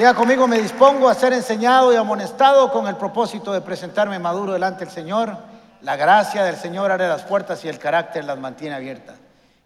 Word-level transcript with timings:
Diga 0.00 0.14
conmigo, 0.14 0.48
me 0.48 0.58
dispongo 0.58 1.10
a 1.10 1.14
ser 1.14 1.34
enseñado 1.34 1.92
y 1.92 1.96
amonestado 1.96 2.72
con 2.72 2.86
el 2.86 2.96
propósito 2.96 3.52
de 3.52 3.60
presentarme 3.60 4.18
maduro 4.18 4.54
delante 4.54 4.86
del 4.86 4.94
Señor. 4.94 5.36
La 5.82 5.94
gracia 5.96 6.42
del 6.42 6.56
Señor 6.56 6.90
abre 6.90 7.06
las 7.06 7.20
puertas 7.24 7.62
y 7.66 7.68
el 7.68 7.78
carácter 7.78 8.24
las 8.24 8.38
mantiene 8.38 8.74
abiertas. 8.74 9.16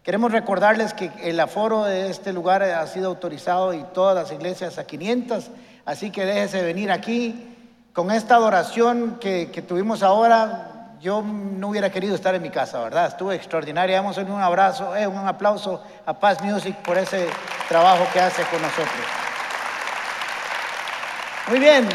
Queremos 0.03 0.33
recordarles 0.33 0.93
que 0.93 1.09
el 1.23 1.39
aforo 1.39 1.85
de 1.85 2.09
este 2.09 2.33
lugar 2.33 2.63
ha 2.63 2.85
sido 2.85 3.07
autorizado 3.07 3.73
y 3.73 3.81
todas 3.93 4.13
las 4.13 4.29
iglesias 4.33 4.77
a 4.77 4.83
500, 4.83 5.51
así 5.85 6.11
que 6.11 6.25
déjese 6.25 6.63
venir 6.63 6.91
aquí. 6.91 7.55
Con 7.93 8.11
esta 8.11 8.35
adoración 8.35 9.19
que, 9.21 9.51
que 9.51 9.61
tuvimos 9.61 10.03
ahora, 10.03 10.97
yo 10.99 11.21
no 11.21 11.69
hubiera 11.69 11.89
querido 11.91 12.13
estar 12.13 12.35
en 12.35 12.41
mi 12.41 12.49
casa, 12.49 12.81
¿verdad? 12.81 13.07
Estuvo 13.07 13.31
extraordinaria. 13.31 14.01
Darle 14.01 14.33
un 14.33 14.41
abrazo, 14.41 14.97
eh, 14.97 15.07
un 15.07 15.29
aplauso 15.29 15.81
a 16.05 16.13
Paz 16.13 16.41
Music 16.41 16.75
por 16.83 16.97
ese 16.97 17.25
trabajo 17.69 18.05
que 18.11 18.19
hace 18.19 18.43
con 18.51 18.61
nosotros. 18.61 19.24
Muy 21.47 21.59
bien, 21.59 21.87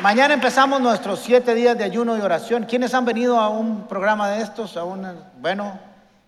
mañana 0.00 0.32
empezamos 0.32 0.80
nuestros 0.80 1.20
siete 1.20 1.54
días 1.54 1.76
de 1.76 1.84
ayuno 1.84 2.16
y 2.16 2.22
oración. 2.22 2.64
¿Quiénes 2.64 2.94
han 2.94 3.04
venido 3.04 3.38
a 3.38 3.50
un 3.50 3.86
programa 3.86 4.30
de 4.30 4.40
estos? 4.40 4.78
Bueno, 5.38 5.78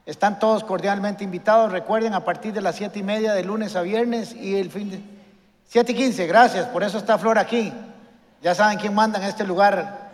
están 0.04 0.38
todos 0.38 0.64
cordialmente 0.64 1.24
invitados. 1.24 1.72
Recuerden, 1.72 2.12
a 2.12 2.26
partir 2.26 2.52
de 2.52 2.60
las 2.60 2.76
siete 2.76 2.98
y 2.98 3.02
media 3.02 3.32
de 3.32 3.42
lunes 3.42 3.74
a 3.74 3.80
viernes 3.80 4.34
y 4.34 4.56
el 4.56 4.70
fin 4.70 4.90
de... 4.90 5.00
Siete 5.66 5.92
y 5.92 5.94
quince, 5.94 6.26
gracias, 6.26 6.66
por 6.66 6.82
eso 6.82 6.98
está 6.98 7.16
Flor 7.16 7.38
aquí. 7.38 7.72
Ya 8.42 8.54
saben 8.54 8.78
quién 8.78 8.94
manda 8.94 9.18
en 9.18 9.24
este 9.24 9.44
lugar 9.44 10.10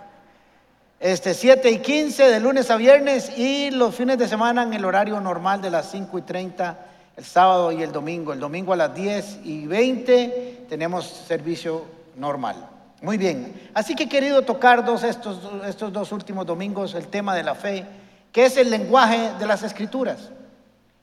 este, 1.01 1.35
7 1.35 1.69
y 1.73 1.79
15 1.81 2.31
de 2.31 2.39
lunes 2.39 2.71
a 2.71 2.77
viernes 2.77 3.37
y 3.37 3.73
los 3.73 3.97
fines 3.97 4.17
de 4.17 4.29
semana 4.29 4.63
en 4.63 4.73
el 4.75 4.85
horario 4.85 5.21
normal 5.21 5.61
de 5.61 5.71
las 5.71 5.91
5 5.91 6.19
y 6.19 6.23
30, 6.23 6.79
el 7.17 7.25
sábado 7.25 7.73
y 7.73 7.83
el 7.83 7.91
domingo. 7.91 8.33
El 8.33 8.39
domingo 8.39 8.73
a 8.73 8.77
las 8.77 8.95
10 8.95 9.41
y 9.43 9.67
20 9.67 10.67
tenemos 10.69 11.05
servicio 11.05 12.04
normal. 12.17 12.69
Muy 13.03 13.19
bien, 13.19 13.71
así 13.75 13.95
que 13.95 14.05
he 14.05 14.09
querido 14.09 14.43
tocar 14.43 14.85
dos, 14.85 15.03
estos, 15.03 15.39
estos 15.67 15.93
dos 15.93 16.11
últimos 16.13 16.47
domingos 16.47 16.95
el 16.95 17.09
tema 17.09 17.35
de 17.35 17.43
la 17.43 17.55
fe, 17.55 17.85
que 18.33 18.47
es 18.47 18.57
el 18.57 18.71
lenguaje 18.71 19.33
de 19.39 19.47
las 19.47 19.63
escrituras. 19.63 20.31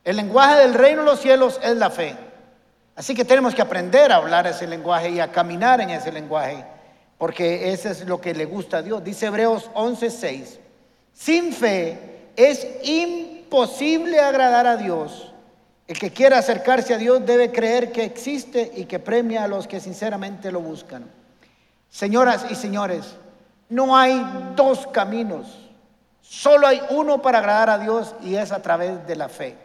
El 0.04 0.16
lenguaje 0.16 0.56
del 0.56 0.74
reino 0.74 1.02
de 1.02 1.06
los 1.06 1.20
cielos 1.20 1.60
es 1.64 1.78
la 1.78 1.90
fe. 1.90 2.16
Así 2.96 3.14
que 3.14 3.24
tenemos 3.24 3.54
que 3.54 3.62
aprender 3.62 4.12
a 4.12 4.16
hablar 4.16 4.48
ese 4.48 4.66
lenguaje 4.68 5.12
y 5.12 5.20
a 5.20 5.32
caminar 5.32 5.80
en 5.82 5.92
ese 5.92 6.12
lenguaje 6.12 6.66
porque 7.22 7.72
eso 7.72 7.88
es 7.88 8.08
lo 8.08 8.20
que 8.20 8.34
le 8.34 8.46
gusta 8.46 8.78
a 8.78 8.82
Dios. 8.82 9.04
Dice 9.04 9.28
Hebreos 9.28 9.70
11:6, 9.76 10.58
sin 11.14 11.54
fe 11.54 12.32
es 12.36 12.66
imposible 12.82 14.20
agradar 14.20 14.66
a 14.66 14.76
Dios. 14.76 15.31
El 15.92 16.00
que 16.00 16.12
quiera 16.12 16.38
acercarse 16.38 16.94
a 16.94 16.98
Dios 16.98 17.26
debe 17.26 17.52
creer 17.52 17.92
que 17.92 18.06
existe 18.06 18.72
y 18.78 18.86
que 18.86 18.98
premia 18.98 19.44
a 19.44 19.48
los 19.50 19.68
que 19.68 19.82
sinceramente 19.82 20.50
lo 20.50 20.62
buscan. 20.62 21.04
Señoras 21.90 22.46
y 22.50 22.56
señores, 22.56 23.18
no 23.68 23.98
hay 23.98 24.26
dos 24.56 24.88
caminos, 24.88 25.70
solo 26.22 26.66
hay 26.66 26.82
uno 26.92 27.22
para 27.22 27.40
agradar 27.40 27.70
a 27.72 27.78
Dios 27.78 28.16
y 28.24 28.36
es 28.36 28.54
a 28.54 28.62
través 28.62 29.06
de 29.06 29.18
la 29.18 29.28
fe. 29.28 29.58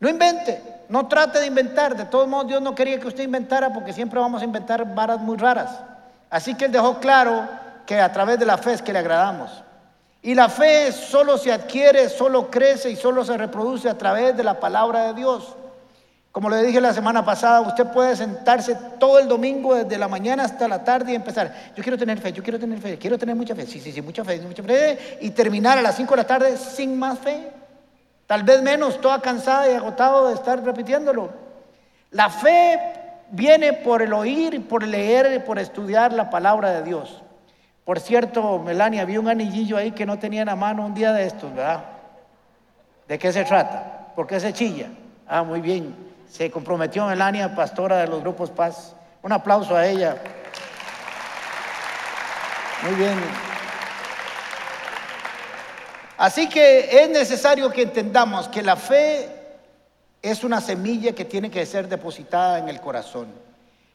No 0.00 0.08
invente, 0.08 0.60
no 0.88 1.06
trate 1.06 1.38
de 1.38 1.46
inventar. 1.46 1.96
De 1.96 2.06
todos 2.06 2.26
modos, 2.26 2.48
Dios 2.48 2.60
no 2.60 2.74
quería 2.74 2.98
que 2.98 3.06
usted 3.06 3.22
inventara 3.22 3.72
porque 3.72 3.92
siempre 3.92 4.18
vamos 4.18 4.42
a 4.42 4.46
inventar 4.46 4.96
varas 4.96 5.20
muy 5.20 5.36
raras. 5.36 5.70
Así 6.28 6.56
que 6.56 6.64
él 6.64 6.72
dejó 6.72 6.98
claro 6.98 7.48
que 7.86 8.00
a 8.00 8.10
través 8.10 8.36
de 8.40 8.46
la 8.46 8.58
fe 8.58 8.72
es 8.72 8.82
que 8.82 8.92
le 8.92 8.98
agradamos. 8.98 9.62
Y 10.22 10.34
la 10.34 10.48
fe 10.48 10.92
solo 10.92 11.38
se 11.38 11.50
adquiere, 11.50 12.08
solo 12.08 12.50
crece 12.50 12.90
y 12.90 12.96
solo 12.96 13.24
se 13.24 13.36
reproduce 13.36 13.88
a 13.88 13.96
través 13.96 14.36
de 14.36 14.44
la 14.44 14.60
palabra 14.60 15.06
de 15.06 15.14
Dios. 15.14 15.56
Como 16.32 16.48
le 16.48 16.62
dije 16.62 16.80
la 16.80 16.92
semana 16.92 17.24
pasada, 17.24 17.60
usted 17.62 17.86
puede 17.86 18.14
sentarse 18.14 18.76
todo 19.00 19.18
el 19.18 19.26
domingo 19.26 19.74
desde 19.74 19.98
la 19.98 20.06
mañana 20.06 20.44
hasta 20.44 20.68
la 20.68 20.84
tarde 20.84 21.12
y 21.12 21.16
empezar. 21.16 21.72
Yo 21.74 21.82
quiero 21.82 21.98
tener 21.98 22.18
fe, 22.18 22.32
yo 22.32 22.42
quiero 22.42 22.58
tener 22.58 22.78
fe, 22.78 22.98
quiero 22.98 23.18
tener 23.18 23.34
mucha 23.34 23.54
fe. 23.54 23.66
Sí, 23.66 23.80
sí, 23.80 23.90
sí, 23.90 24.00
mucha 24.00 24.22
fe, 24.22 24.40
mucha 24.40 24.62
fe. 24.62 25.18
Y 25.22 25.30
terminar 25.30 25.78
a 25.78 25.82
las 25.82 25.96
5 25.96 26.10
de 26.10 26.16
la 26.16 26.26
tarde 26.26 26.56
sin 26.56 26.98
más 26.98 27.18
fe. 27.18 27.50
Tal 28.26 28.44
vez 28.44 28.62
menos, 28.62 29.00
toda 29.00 29.20
cansada 29.20 29.68
y 29.68 29.74
agotado 29.74 30.28
de 30.28 30.34
estar 30.34 30.62
repitiéndolo. 30.62 31.30
La 32.12 32.30
fe 32.30 32.78
viene 33.32 33.72
por 33.72 34.02
el 34.02 34.12
oír, 34.12 34.68
por 34.68 34.86
leer, 34.86 35.44
por 35.44 35.58
estudiar 35.58 36.12
la 36.12 36.30
palabra 36.30 36.70
de 36.70 36.82
Dios. 36.84 37.22
Por 37.84 37.98
cierto, 38.00 38.58
Melania, 38.58 39.04
vi 39.04 39.16
un 39.16 39.28
anillillo 39.28 39.76
ahí 39.76 39.92
que 39.92 40.06
no 40.06 40.18
tenía 40.18 40.42
en 40.42 40.46
la 40.46 40.56
mano 40.56 40.84
un 40.84 40.94
día 40.94 41.12
de 41.12 41.26
estos, 41.26 41.52
¿verdad? 41.54 41.84
¿De 43.08 43.18
qué 43.18 43.32
se 43.32 43.44
trata? 43.44 44.12
¿Por 44.14 44.26
qué 44.26 44.38
se 44.38 44.52
chilla? 44.52 44.88
Ah, 45.26 45.42
muy 45.42 45.60
bien. 45.60 45.94
Se 46.28 46.50
comprometió 46.50 47.06
Melania, 47.06 47.54
pastora 47.54 47.98
de 47.98 48.06
los 48.06 48.20
grupos 48.20 48.50
Paz. 48.50 48.94
Un 49.22 49.32
aplauso 49.32 49.74
a 49.74 49.86
ella. 49.86 50.16
Muy 52.82 52.94
bien. 52.94 53.18
Así 56.16 56.48
que 56.48 57.02
es 57.02 57.10
necesario 57.10 57.70
que 57.70 57.82
entendamos 57.82 58.46
que 58.48 58.62
la 58.62 58.76
fe 58.76 59.28
es 60.22 60.44
una 60.44 60.60
semilla 60.60 61.14
que 61.14 61.24
tiene 61.24 61.50
que 61.50 61.64
ser 61.64 61.88
depositada 61.88 62.58
en 62.58 62.68
el 62.68 62.80
corazón. 62.80 63.28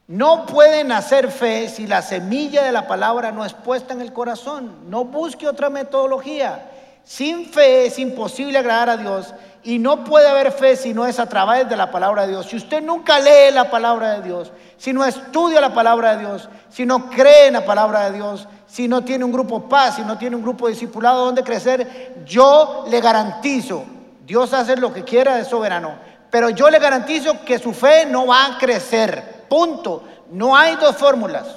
No 0.07 0.45
pueden 0.45 0.91
hacer 0.91 1.31
fe 1.31 1.67
si 1.67 1.87
la 1.87 2.03
semilla 2.03 2.63
de 2.63 2.71
la 2.71 2.87
palabra 2.87 3.31
no 3.31 3.43
es 3.43 3.53
puesta 3.53 3.93
en 3.93 4.01
el 4.01 4.13
corazón. 4.13 4.89
No 4.89 5.05
busque 5.05 5.47
otra 5.47 5.71
metodología. 5.71 6.69
Sin 7.03 7.45
fe 7.45 7.87
es 7.87 7.97
imposible 7.97 8.57
agradar 8.57 8.89
a 8.89 8.97
Dios 8.97 9.33
y 9.63 9.79
no 9.79 10.03
puede 10.03 10.27
haber 10.27 10.51
fe 10.51 10.75
si 10.75 10.93
no 10.93 11.07
es 11.07 11.19
a 11.19 11.27
través 11.27 11.67
de 11.67 11.75
la 11.75 11.89
palabra 11.89 12.23
de 12.23 12.29
Dios. 12.29 12.45
Si 12.45 12.55
usted 12.55 12.83
nunca 12.83 13.19
lee 13.19 13.51
la 13.51 13.69
palabra 13.71 14.13
de 14.13 14.21
Dios, 14.21 14.51
si 14.77 14.93
no 14.93 15.03
estudia 15.03 15.59
la 15.59 15.73
palabra 15.73 16.15
de 16.15 16.21
Dios, 16.21 16.49
si 16.69 16.85
no 16.85 17.09
cree 17.09 17.47
en 17.47 17.53
la 17.53 17.65
palabra 17.65 18.09
de 18.09 18.17
Dios, 18.17 18.47
si 18.67 18.87
no 18.87 19.03
tiene 19.03 19.25
un 19.25 19.31
grupo 19.31 19.67
paz, 19.67 19.95
si 19.95 20.03
no 20.03 20.19
tiene 20.19 20.35
un 20.35 20.43
grupo 20.43 20.67
discipulado 20.67 21.25
donde 21.25 21.43
crecer, 21.43 22.13
yo 22.25 22.85
le 22.89 23.01
garantizo, 23.01 23.85
Dios 24.25 24.53
hace 24.53 24.75
lo 24.75 24.93
que 24.93 25.03
quiera 25.03 25.35
de 25.35 25.45
soberano, 25.45 25.95
pero 26.29 26.49
yo 26.49 26.69
le 26.69 26.77
garantizo 26.77 27.43
que 27.43 27.57
su 27.57 27.73
fe 27.73 28.05
no 28.05 28.27
va 28.27 28.45
a 28.45 28.57
crecer. 28.59 29.34
Punto. 29.47 30.03
No 30.31 30.55
hay 30.55 30.75
dos 30.75 30.95
fórmulas. 30.95 31.47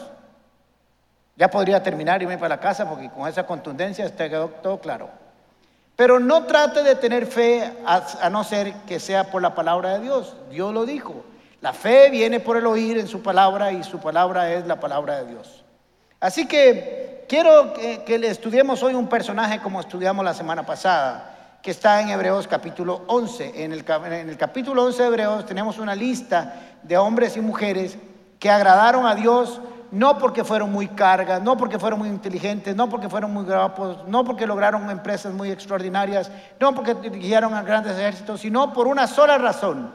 Ya 1.37 1.49
podría 1.49 1.83
terminar 1.83 2.21
y 2.21 2.25
irme 2.25 2.37
para 2.37 2.57
la 2.57 2.61
casa 2.61 2.89
porque 2.89 3.11
con 3.11 3.29
esa 3.29 3.47
contundencia 3.47 4.05
está 4.05 4.29
todo 4.63 4.79
claro. 4.81 5.09
Pero 5.95 6.19
no 6.19 6.45
trate 6.45 6.83
de 6.83 6.97
tener 6.97 7.27
fe 7.27 7.73
a, 7.87 8.29
no 8.31 8.45
ser 8.45 8.73
que 8.87 9.01
sea 9.01 9.31
por 9.31 9.43
la 9.43 9.55
palabra 9.55 9.95
de 9.95 10.01
Dios. 10.01 10.37
Dios 10.51 10.73
lo 10.75 10.85
dijo. 10.85 11.25
La 11.61 11.73
fe 11.73 12.11
viene 12.11 12.41
por 12.41 12.57
el 12.57 12.67
oír 12.67 12.99
en 12.99 13.09
su 13.09 13.23
palabra 13.23 13.73
y 13.73 13.83
su 13.83 13.99
palabra 13.99 14.53
es 14.53 14.67
la 14.67 14.81
palabra 14.81 15.23
de 15.23 15.27
Dios. 15.33 15.65
Así 16.21 16.47
que 16.47 17.25
quiero 17.29 17.73
que, 17.73 18.05
que 18.05 18.19
le 18.19 18.29
estudiemos 18.29 18.83
hoy 18.83 18.95
un 18.95 19.09
personaje 19.09 19.61
como 19.61 19.81
estudiamos 19.81 20.25
la 20.25 20.35
semana 20.35 20.65
pasada 20.67 21.38
que 21.63 21.71
está 21.71 22.01
en 22.01 22.11
Hebreos 22.11 22.47
capítulo 22.47 23.03
11. 23.07 23.65
En 23.65 23.73
el, 23.73 23.85
capítulo 24.37 24.85
11 24.85 25.03
de 25.03 25.09
Hebreos 25.09 25.47
tenemos 25.47 25.79
una 25.79 25.95
lista 25.95 26.79
de 26.83 26.97
hombres 26.97 27.37
y 27.37 27.41
mujeres 27.41 27.99
que 28.39 28.51
agradaron 28.51 29.07
a 29.07 29.15
Dios 29.15 29.61
no 29.91 30.19
porque 30.19 30.45
fueron 30.45 30.71
muy 30.71 30.89
cargas, 30.89 31.43
no 31.43 31.57
porque 31.57 31.79
fueron 31.79 32.01
muy 32.01 32.09
inteligentes, 32.09 32.77
no 32.77 32.89
porque 32.89 33.09
fueron 33.09 33.33
muy 33.33 33.45
guapos, 33.45 34.07
no 34.07 34.23
porque 34.23 34.47
lograron 34.47 34.89
empresas 34.91 35.33
muy 35.33 35.51
extraordinarias, 35.51 36.31
no 36.61 36.75
porque 36.75 36.95
dirigieron 36.95 37.55
a 37.55 37.63
grandes 37.63 37.97
ejércitos, 37.97 38.41
sino 38.41 38.73
por 38.73 38.87
una 38.87 39.07
sola 39.07 39.39
razón, 39.39 39.91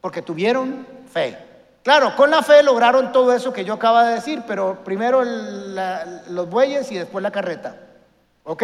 porque 0.00 0.22
tuvieron 0.22 0.86
fe. 1.12 1.36
Claro, 1.82 2.16
con 2.16 2.30
la 2.30 2.42
fe 2.42 2.62
lograron 2.62 3.12
todo 3.12 3.34
eso 3.34 3.52
que 3.52 3.66
yo 3.66 3.74
acabo 3.74 3.98
de 3.98 4.14
decir, 4.14 4.42
pero 4.46 4.82
primero 4.82 5.22
los 5.22 6.48
bueyes 6.48 6.90
y 6.90 6.96
después 6.96 7.22
la 7.22 7.30
carreta. 7.30 7.76
¿Ok? 8.44 8.62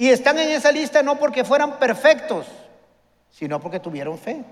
Y 0.00 0.08
están 0.08 0.38
en 0.38 0.48
esa 0.48 0.72
lista 0.72 1.02
no 1.02 1.16
porque 1.16 1.44
fueran 1.44 1.78
perfectos, 1.78 2.46
sino 3.30 3.60
porque 3.60 3.80
tuvieron 3.80 4.16
fe. 4.16 4.42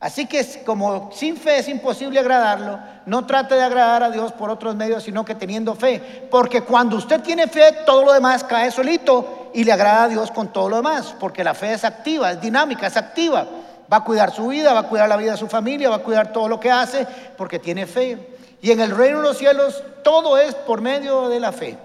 Así 0.00 0.26
que 0.26 0.44
como 0.66 1.12
sin 1.12 1.36
fe 1.36 1.58
es 1.58 1.68
imposible 1.68 2.18
agradarlo, 2.18 2.76
no 3.06 3.24
trate 3.24 3.54
de 3.54 3.62
agradar 3.62 4.02
a 4.02 4.10
Dios 4.10 4.32
por 4.32 4.50
otros 4.50 4.74
medios, 4.74 5.04
sino 5.04 5.24
que 5.24 5.36
teniendo 5.36 5.76
fe. 5.76 6.26
Porque 6.28 6.62
cuando 6.62 6.96
usted 6.96 7.20
tiene 7.20 7.46
fe, 7.46 7.70
todo 7.86 8.04
lo 8.04 8.12
demás 8.12 8.42
cae 8.42 8.72
solito 8.72 9.52
y 9.54 9.62
le 9.62 9.70
agrada 9.70 10.02
a 10.02 10.08
Dios 10.08 10.32
con 10.32 10.52
todo 10.52 10.68
lo 10.68 10.76
demás. 10.78 11.14
Porque 11.20 11.44
la 11.44 11.54
fe 11.54 11.72
es 11.72 11.84
activa, 11.84 12.32
es 12.32 12.40
dinámica, 12.40 12.88
es 12.88 12.96
activa. 12.96 13.46
Va 13.92 13.98
a 13.98 14.04
cuidar 14.04 14.32
su 14.32 14.48
vida, 14.48 14.72
va 14.72 14.80
a 14.80 14.88
cuidar 14.88 15.08
la 15.08 15.16
vida 15.16 15.30
de 15.30 15.38
su 15.38 15.46
familia, 15.46 15.88
va 15.88 15.96
a 15.96 16.02
cuidar 16.02 16.32
todo 16.32 16.48
lo 16.48 16.58
que 16.58 16.72
hace 16.72 17.06
porque 17.38 17.60
tiene 17.60 17.86
fe. 17.86 18.18
Y 18.60 18.72
en 18.72 18.80
el 18.80 18.90
reino 18.90 19.18
de 19.18 19.28
los 19.28 19.38
cielos 19.38 19.84
todo 20.02 20.36
es 20.36 20.52
por 20.56 20.80
medio 20.80 21.28
de 21.28 21.38
la 21.38 21.52
fe. 21.52 21.78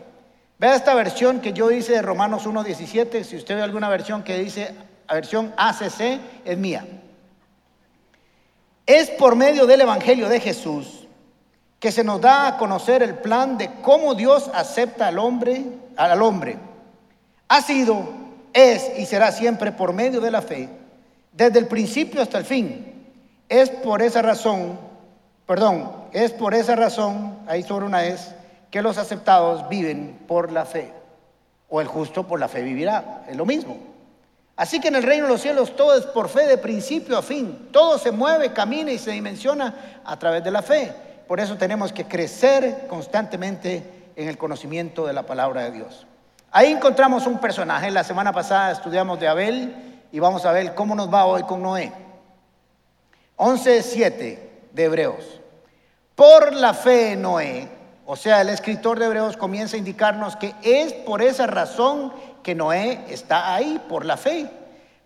Vea 0.57 0.75
esta 0.75 0.93
versión 0.93 1.41
que 1.41 1.53
yo 1.53 1.71
hice 1.71 1.93
de 1.93 2.01
Romanos 2.01 2.45
1.17. 2.45 3.23
Si 3.23 3.35
usted 3.35 3.55
ve 3.55 3.61
alguna 3.61 3.89
versión 3.89 4.23
que 4.23 4.37
dice, 4.39 4.73
versión 5.09 5.53
ACC, 5.57 6.19
es 6.45 6.57
mía. 6.57 6.85
Es 8.85 9.09
por 9.11 9.35
medio 9.35 9.65
del 9.65 9.81
Evangelio 9.81 10.29
de 10.29 10.39
Jesús 10.39 11.05
que 11.79 11.91
se 11.91 12.03
nos 12.03 12.21
da 12.21 12.47
a 12.47 12.57
conocer 12.57 13.03
el 13.03 13.15
plan 13.15 13.57
de 13.57 13.69
cómo 13.81 14.15
Dios 14.15 14.49
acepta 14.53 15.07
al 15.07 15.19
hombre, 15.19 15.63
al 15.97 16.21
hombre. 16.21 16.57
Ha 17.47 17.61
sido, 17.61 18.07
es 18.53 18.91
y 18.97 19.05
será 19.05 19.31
siempre 19.31 19.71
por 19.71 19.93
medio 19.93 20.21
de 20.21 20.31
la 20.31 20.41
fe, 20.41 20.69
desde 21.31 21.59
el 21.59 21.67
principio 21.67 22.21
hasta 22.21 22.37
el 22.37 22.45
fin. 22.45 22.93
Es 23.49 23.69
por 23.69 24.01
esa 24.01 24.21
razón, 24.21 24.79
perdón, 25.45 25.91
es 26.11 26.31
por 26.31 26.55
esa 26.55 26.75
razón, 26.75 27.37
ahí 27.45 27.61
sobre 27.61 27.85
una 27.85 28.05
es, 28.05 28.33
que 28.75 28.81
los 28.81 28.97
aceptados 28.97 29.69
viven 29.69 30.25
por 30.27 30.51
la 30.51 30.65
fe, 30.65 30.91
o 31.69 31.79
el 31.79 31.87
justo 31.87 32.27
por 32.27 32.41
la 32.41 32.49
fe 32.49 32.61
vivirá, 32.61 33.23
es 33.25 33.37
lo 33.37 33.45
mismo. 33.45 33.77
Así 34.57 34.81
que 34.81 34.89
en 34.89 34.95
el 34.95 35.03
reino 35.03 35.27
de 35.27 35.31
los 35.31 35.39
cielos 35.39 35.77
todo 35.77 35.97
es 35.97 36.05
por 36.07 36.27
fe 36.27 36.45
de 36.45 36.57
principio 36.57 37.17
a 37.17 37.21
fin, 37.21 37.69
todo 37.71 37.97
se 37.97 38.11
mueve, 38.11 38.51
camina 38.51 38.91
y 38.91 38.97
se 38.97 39.11
dimensiona 39.11 40.01
a 40.03 40.19
través 40.19 40.43
de 40.43 40.51
la 40.51 40.61
fe. 40.61 40.93
Por 41.25 41.39
eso 41.39 41.55
tenemos 41.55 41.93
que 41.93 42.03
crecer 42.03 42.85
constantemente 42.89 44.11
en 44.13 44.27
el 44.27 44.37
conocimiento 44.37 45.07
de 45.07 45.13
la 45.13 45.23
palabra 45.25 45.61
de 45.63 45.71
Dios. 45.71 46.05
Ahí 46.51 46.73
encontramos 46.73 47.25
un 47.27 47.39
personaje, 47.39 47.89
la 47.91 48.03
semana 48.03 48.33
pasada 48.33 48.73
estudiamos 48.73 49.17
de 49.21 49.29
Abel 49.29 49.73
y 50.11 50.19
vamos 50.19 50.45
a 50.45 50.51
ver 50.51 50.75
cómo 50.75 50.95
nos 50.95 51.09
va 51.13 51.23
hoy 51.23 51.43
con 51.43 51.61
Noé. 51.61 51.93
11.7 53.37 54.39
de 54.73 54.83
Hebreos. 54.83 55.39
Por 56.13 56.53
la 56.53 56.73
fe 56.73 57.15
Noé, 57.15 57.74
o 58.05 58.15
sea, 58.15 58.41
el 58.41 58.49
escritor 58.49 58.99
de 58.99 59.07
Hebreos 59.07 59.35
comienza 59.35 59.75
a 59.75 59.79
indicarnos 59.79 60.35
que 60.35 60.53
es 60.61 60.93
por 60.93 61.23
esa 61.23 61.47
razón 61.47 62.13
que 62.43 62.53
Noé 62.53 63.03
está 63.09 63.55
ahí, 63.55 63.81
por 63.89 64.05
la 64.05 64.15
fe. 64.15 64.47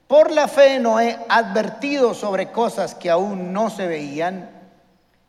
Por 0.07 0.31
la 0.31 0.49
fe 0.49 0.79
Noé, 0.79 1.17
advertido 1.29 2.13
sobre 2.13 2.51
cosas 2.51 2.95
que 2.95 3.09
aún 3.09 3.53
no 3.53 3.69
se 3.69 3.87
veían, 3.87 4.49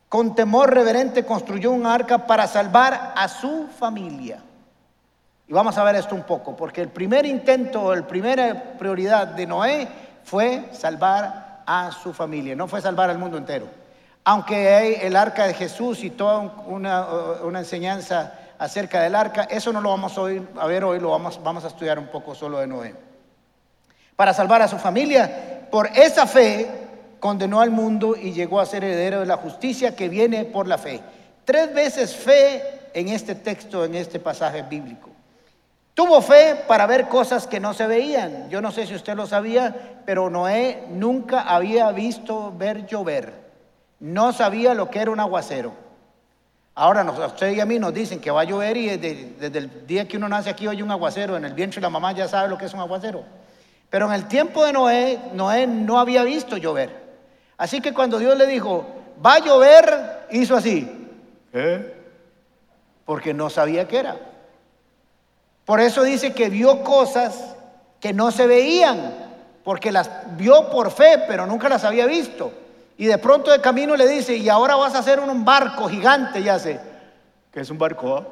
con 0.09 0.35
temor 0.35 0.75
reverente 0.75 1.25
construyó 1.25 1.71
un 1.71 1.87
arca 1.87 2.27
para 2.27 2.49
salvar 2.49 3.13
a 3.15 3.29
su 3.29 3.69
familia. 3.79 4.43
Y 5.47 5.53
vamos 5.53 5.79
a 5.79 5.85
ver 5.85 5.95
esto 5.95 6.17
un 6.17 6.25
poco, 6.25 6.57
porque 6.57 6.81
el 6.81 6.89
primer 6.89 7.25
intento, 7.25 7.95
la 7.95 8.07
primera 8.07 8.75
prioridad 8.77 9.29
de 9.29 9.47
Noé 9.47 9.89
fue 10.25 10.71
salvar 10.73 11.63
a 11.65 11.93
su 11.93 12.13
familia, 12.13 12.57
no 12.57 12.67
fue 12.67 12.81
salvar 12.81 13.11
al 13.11 13.19
mundo 13.19 13.37
entero. 13.37 13.80
Aunque 14.31 14.69
hay 14.69 14.95
el 15.03 15.17
arca 15.17 15.49
de 15.49 15.55
Jesús 15.55 16.05
y 16.05 16.11
toda 16.11 16.39
una, 16.69 17.05
una 17.43 17.59
enseñanza 17.59 18.33
acerca 18.61 19.03
del 19.03 19.17
arca, 19.17 19.49
eso 19.51 19.73
no 19.73 19.81
lo 19.81 19.91
vamos 19.91 20.17
a, 20.17 20.63
a 20.63 20.67
ver 20.69 20.85
hoy, 20.85 21.01
lo 21.01 21.11
vamos 21.11 21.65
a 21.65 21.67
estudiar 21.67 21.99
un 21.99 22.07
poco 22.07 22.33
solo 22.37 22.61
de 22.61 22.69
Noé. 22.69 22.95
Para 24.15 24.33
salvar 24.33 24.63
a 24.63 24.69
su 24.69 24.79
familia, 24.79 25.67
por 25.69 25.89
esa 25.89 26.29
fe 26.29 26.71
condenó 27.19 27.61
al 27.61 27.73
mundo 27.73 28.15
y 28.15 28.31
llegó 28.31 28.61
a 28.61 28.67
ser 28.67 28.85
heredero 28.85 29.19
de 29.19 29.27
la 29.27 29.37
justicia 29.37 29.97
que 29.97 30.09
viene 30.09 30.45
por 30.45 30.69
la 30.69 30.79
fe. 30.79 31.01
Tres 31.45 31.75
veces 31.75 32.15
fe 32.15 32.63
en 32.95 33.09
este 33.09 33.35
texto, 33.35 33.85
en 33.85 33.97
este 33.97 34.21
pasaje 34.21 34.63
bíblico. 34.63 35.11
Tuvo 35.93 36.23
fe 36.23 36.55
para 36.69 36.87
ver 36.87 37.09
cosas 37.09 37.49
que 37.49 37.59
no 37.59 37.75
se 37.75 37.89
veían. 37.89 38.49
Yo 38.49 38.61
no 38.61 38.71
sé 38.71 38.87
si 38.87 38.95
usted 38.95 39.17
lo 39.17 39.27
sabía, 39.27 39.75
pero 40.07 40.31
Noé 40.31 40.85
nunca 40.89 41.41
había 41.41 41.91
visto 41.91 42.55
ver 42.57 42.87
llover. 42.87 43.50
No 44.01 44.33
sabía 44.33 44.75
lo 44.75 44.91
que 44.91 44.99
era 44.99 45.11
un 45.11 45.21
aguacero. 45.21 45.73
Ahora 46.75 47.03
a 47.03 47.27
usted 47.27 47.51
y 47.51 47.61
a 47.61 47.67
mí 47.67 47.79
nos 47.79 47.93
dicen 47.93 48.21
que 48.21 48.31
va 48.31 48.41
a 48.41 48.45
llover 48.45 48.77
y 48.77 48.97
desde, 48.97 49.59
el 49.59 49.87
día 49.87 50.09
que 50.09 50.17
uno 50.17 50.29
nace 50.29 50.49
aquí 50.49 50.67
oye 50.67 50.83
un 50.83 50.91
aguacero, 50.91 51.37
en 51.37 51.45
el 51.45 51.53
vientre 51.53 51.77
de 51.77 51.83
la 51.83 51.91
mamá 51.91 52.13
ya 52.13 52.27
sabe 52.27 52.49
lo 52.49 52.57
que 52.57 52.65
es 52.65 52.73
un 52.73 52.81
aguacero. 52.81 53.23
Pero 53.91 54.07
en 54.07 54.13
el 54.13 54.29
tiempo 54.29 54.65
de 54.65 54.73
Noé, 54.73 55.19
Noé 55.35 55.67
no 55.67 55.99
había 55.99 56.23
visto 56.23 56.57
llover. 56.57 56.91
Así 57.59 57.81
que 57.81 57.93
cuando 57.93 58.19
Dios 58.19 58.39
le 58.39 58.47
dijo, 58.47 58.87
va 59.25 59.35
a 59.35 59.39
llover, 59.41 60.27
hizo 60.31 60.57
así. 60.57 61.11
¿Eh? 61.53 61.95
Porque 63.05 63.35
no 63.35 63.51
sabía 63.51 63.87
qué 63.87 63.99
era. 63.99 64.17
Por 65.67 65.81
eso 65.81 66.03
dice 66.03 66.33
que 66.33 66.49
vio 66.49 66.83
cosas 66.83 67.57
que 68.01 68.15
no 68.15 68.31
se 68.31 68.47
veían, 68.47 69.13
porque 69.63 69.93
las 69.93 70.09
vio 70.37 70.71
por 70.71 70.91
fe, 70.91 71.25
pero 71.29 71.47
nunca 71.47 71.69
las 71.69 71.85
había 71.85 72.07
visto. 72.07 72.53
Y 73.01 73.07
de 73.07 73.17
pronto 73.17 73.51
de 73.51 73.63
camino 73.63 73.97
le 73.97 74.07
dice, 74.07 74.37
y 74.37 74.51
ahora 74.51 74.77
vas 74.77 74.95
a 74.95 74.99
hacer 74.99 75.21
un 75.21 75.43
barco 75.43 75.89
gigante, 75.89 76.43
ya 76.43 76.59
sé. 76.59 76.79
¿Qué 77.51 77.61
es 77.61 77.71
un 77.71 77.79
barco? 77.79 78.27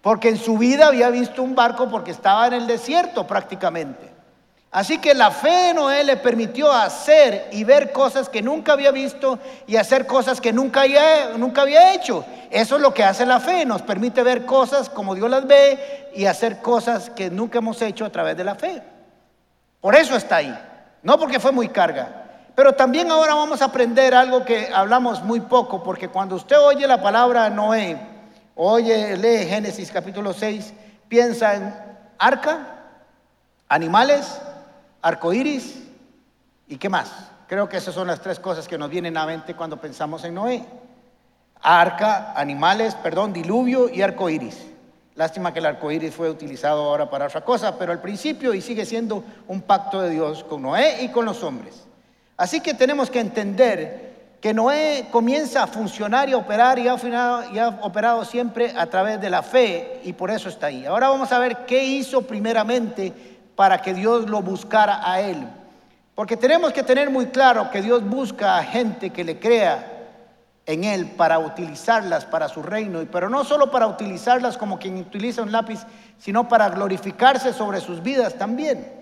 Porque 0.00 0.28
en 0.28 0.36
su 0.36 0.56
vida 0.56 0.86
había 0.86 1.10
visto 1.10 1.42
un 1.42 1.56
barco 1.56 1.90
porque 1.90 2.12
estaba 2.12 2.46
en 2.46 2.52
el 2.52 2.68
desierto 2.68 3.26
prácticamente. 3.26 4.08
Así 4.70 4.98
que 4.98 5.14
la 5.14 5.32
fe 5.32 5.50
de 5.50 5.74
Noé 5.74 6.04
le 6.04 6.16
permitió 6.16 6.70
hacer 6.70 7.48
y 7.50 7.64
ver 7.64 7.90
cosas 7.90 8.28
que 8.28 8.40
nunca 8.40 8.74
había 8.74 8.92
visto 8.92 9.40
y 9.66 9.74
hacer 9.74 10.06
cosas 10.06 10.40
que 10.40 10.52
nunca 10.52 10.82
había, 10.82 11.30
nunca 11.36 11.62
había 11.62 11.92
hecho. 11.92 12.24
Eso 12.52 12.76
es 12.76 12.82
lo 12.82 12.94
que 12.94 13.02
hace 13.02 13.26
la 13.26 13.40
fe, 13.40 13.66
nos 13.66 13.82
permite 13.82 14.22
ver 14.22 14.46
cosas 14.46 14.88
como 14.88 15.16
Dios 15.16 15.28
las 15.28 15.44
ve 15.44 16.08
y 16.14 16.26
hacer 16.26 16.60
cosas 16.60 17.10
que 17.10 17.30
nunca 17.30 17.58
hemos 17.58 17.82
hecho 17.82 18.04
a 18.04 18.10
través 18.10 18.36
de 18.36 18.44
la 18.44 18.54
fe. 18.54 18.80
Por 19.80 19.96
eso 19.96 20.14
está 20.14 20.36
ahí, 20.36 20.56
no 21.02 21.18
porque 21.18 21.40
fue 21.40 21.50
muy 21.50 21.68
carga. 21.68 22.21
Pero 22.54 22.74
también 22.74 23.10
ahora 23.10 23.34
vamos 23.34 23.62
a 23.62 23.66
aprender 23.66 24.14
algo 24.14 24.44
que 24.44 24.70
hablamos 24.72 25.22
muy 25.22 25.40
poco, 25.40 25.82
porque 25.82 26.08
cuando 26.08 26.36
usted 26.36 26.58
oye 26.58 26.86
la 26.86 27.00
palabra 27.02 27.48
Noé, 27.48 27.98
oye, 28.54 29.16
lee 29.16 29.46
Génesis 29.48 29.90
capítulo 29.90 30.34
6, 30.34 30.74
piensa 31.08 31.54
en 31.54 31.74
arca, 32.18 32.80
animales, 33.68 34.38
arcoíris 35.00 35.82
y 36.68 36.76
qué 36.76 36.90
más. 36.90 37.10
Creo 37.46 37.68
que 37.68 37.78
esas 37.78 37.94
son 37.94 38.06
las 38.06 38.20
tres 38.20 38.38
cosas 38.38 38.68
que 38.68 38.78
nos 38.78 38.90
vienen 38.90 39.16
a 39.16 39.26
mente 39.26 39.54
cuando 39.54 39.80
pensamos 39.80 40.22
en 40.24 40.34
Noé. 40.34 40.64
Arca, 41.62 42.32
animales, 42.34 42.94
perdón, 42.96 43.32
diluvio 43.32 43.88
y 43.88 44.02
arcoíris. 44.02 44.66
Lástima 45.14 45.52
que 45.52 45.58
el 45.58 45.66
arcoíris 45.66 46.14
fue 46.14 46.30
utilizado 46.30 46.82
ahora 46.82 47.08
para 47.08 47.26
otra 47.26 47.42
cosa, 47.42 47.78
pero 47.78 47.92
al 47.92 48.00
principio 48.00 48.52
y 48.52 48.60
sigue 48.60 48.84
siendo 48.84 49.24
un 49.48 49.62
pacto 49.62 50.00
de 50.00 50.10
Dios 50.10 50.44
con 50.44 50.62
Noé 50.62 51.02
y 51.02 51.08
con 51.08 51.24
los 51.24 51.42
hombres. 51.42 51.86
Así 52.42 52.58
que 52.58 52.74
tenemos 52.74 53.08
que 53.08 53.20
entender 53.20 54.36
que 54.40 54.52
Noé 54.52 55.06
comienza 55.12 55.62
a 55.62 55.68
funcionar 55.68 56.28
y 56.28 56.32
a 56.32 56.38
operar 56.38 56.76
y 56.76 56.88
ha 56.88 57.68
operado 57.82 58.24
siempre 58.24 58.74
a 58.76 58.86
través 58.86 59.20
de 59.20 59.30
la 59.30 59.44
fe 59.44 60.00
y 60.02 60.12
por 60.12 60.28
eso 60.28 60.48
está 60.48 60.66
ahí. 60.66 60.84
Ahora 60.84 61.08
vamos 61.08 61.30
a 61.30 61.38
ver 61.38 61.58
qué 61.66 61.84
hizo 61.84 62.22
primeramente 62.22 63.12
para 63.54 63.80
que 63.80 63.94
Dios 63.94 64.28
lo 64.28 64.42
buscara 64.42 65.08
a 65.08 65.20
él. 65.20 65.46
Porque 66.16 66.36
tenemos 66.36 66.72
que 66.72 66.82
tener 66.82 67.10
muy 67.10 67.26
claro 67.26 67.70
que 67.70 67.80
Dios 67.80 68.02
busca 68.04 68.58
a 68.58 68.64
gente 68.64 69.10
que 69.10 69.22
le 69.22 69.38
crea 69.38 70.08
en 70.66 70.82
Él 70.82 71.12
para 71.12 71.38
utilizarlas 71.38 72.24
para 72.24 72.48
su 72.48 72.60
reino, 72.60 73.06
pero 73.12 73.30
no 73.30 73.44
solo 73.44 73.70
para 73.70 73.86
utilizarlas 73.86 74.58
como 74.58 74.80
quien 74.80 74.96
utiliza 74.96 75.42
un 75.42 75.52
lápiz, 75.52 75.86
sino 76.18 76.48
para 76.48 76.70
glorificarse 76.70 77.52
sobre 77.52 77.80
sus 77.80 78.02
vidas 78.02 78.34
también. 78.34 79.01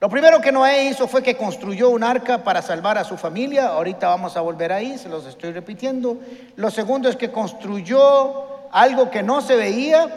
Lo 0.00 0.08
primero 0.08 0.40
que 0.40 0.52
Noé 0.52 0.84
hizo 0.84 1.08
fue 1.08 1.24
que 1.24 1.36
construyó 1.36 1.90
un 1.90 2.04
arca 2.04 2.44
para 2.44 2.62
salvar 2.62 2.98
a 2.98 3.04
su 3.04 3.16
familia, 3.16 3.66
ahorita 3.66 4.06
vamos 4.06 4.36
a 4.36 4.40
volver 4.40 4.72
ahí, 4.72 4.96
se 4.96 5.08
los 5.08 5.26
estoy 5.26 5.52
repitiendo. 5.52 6.18
Lo 6.54 6.70
segundo 6.70 7.08
es 7.08 7.16
que 7.16 7.32
construyó 7.32 8.68
algo 8.70 9.10
que 9.10 9.24
no 9.24 9.40
se 9.40 9.56
veía, 9.56 10.08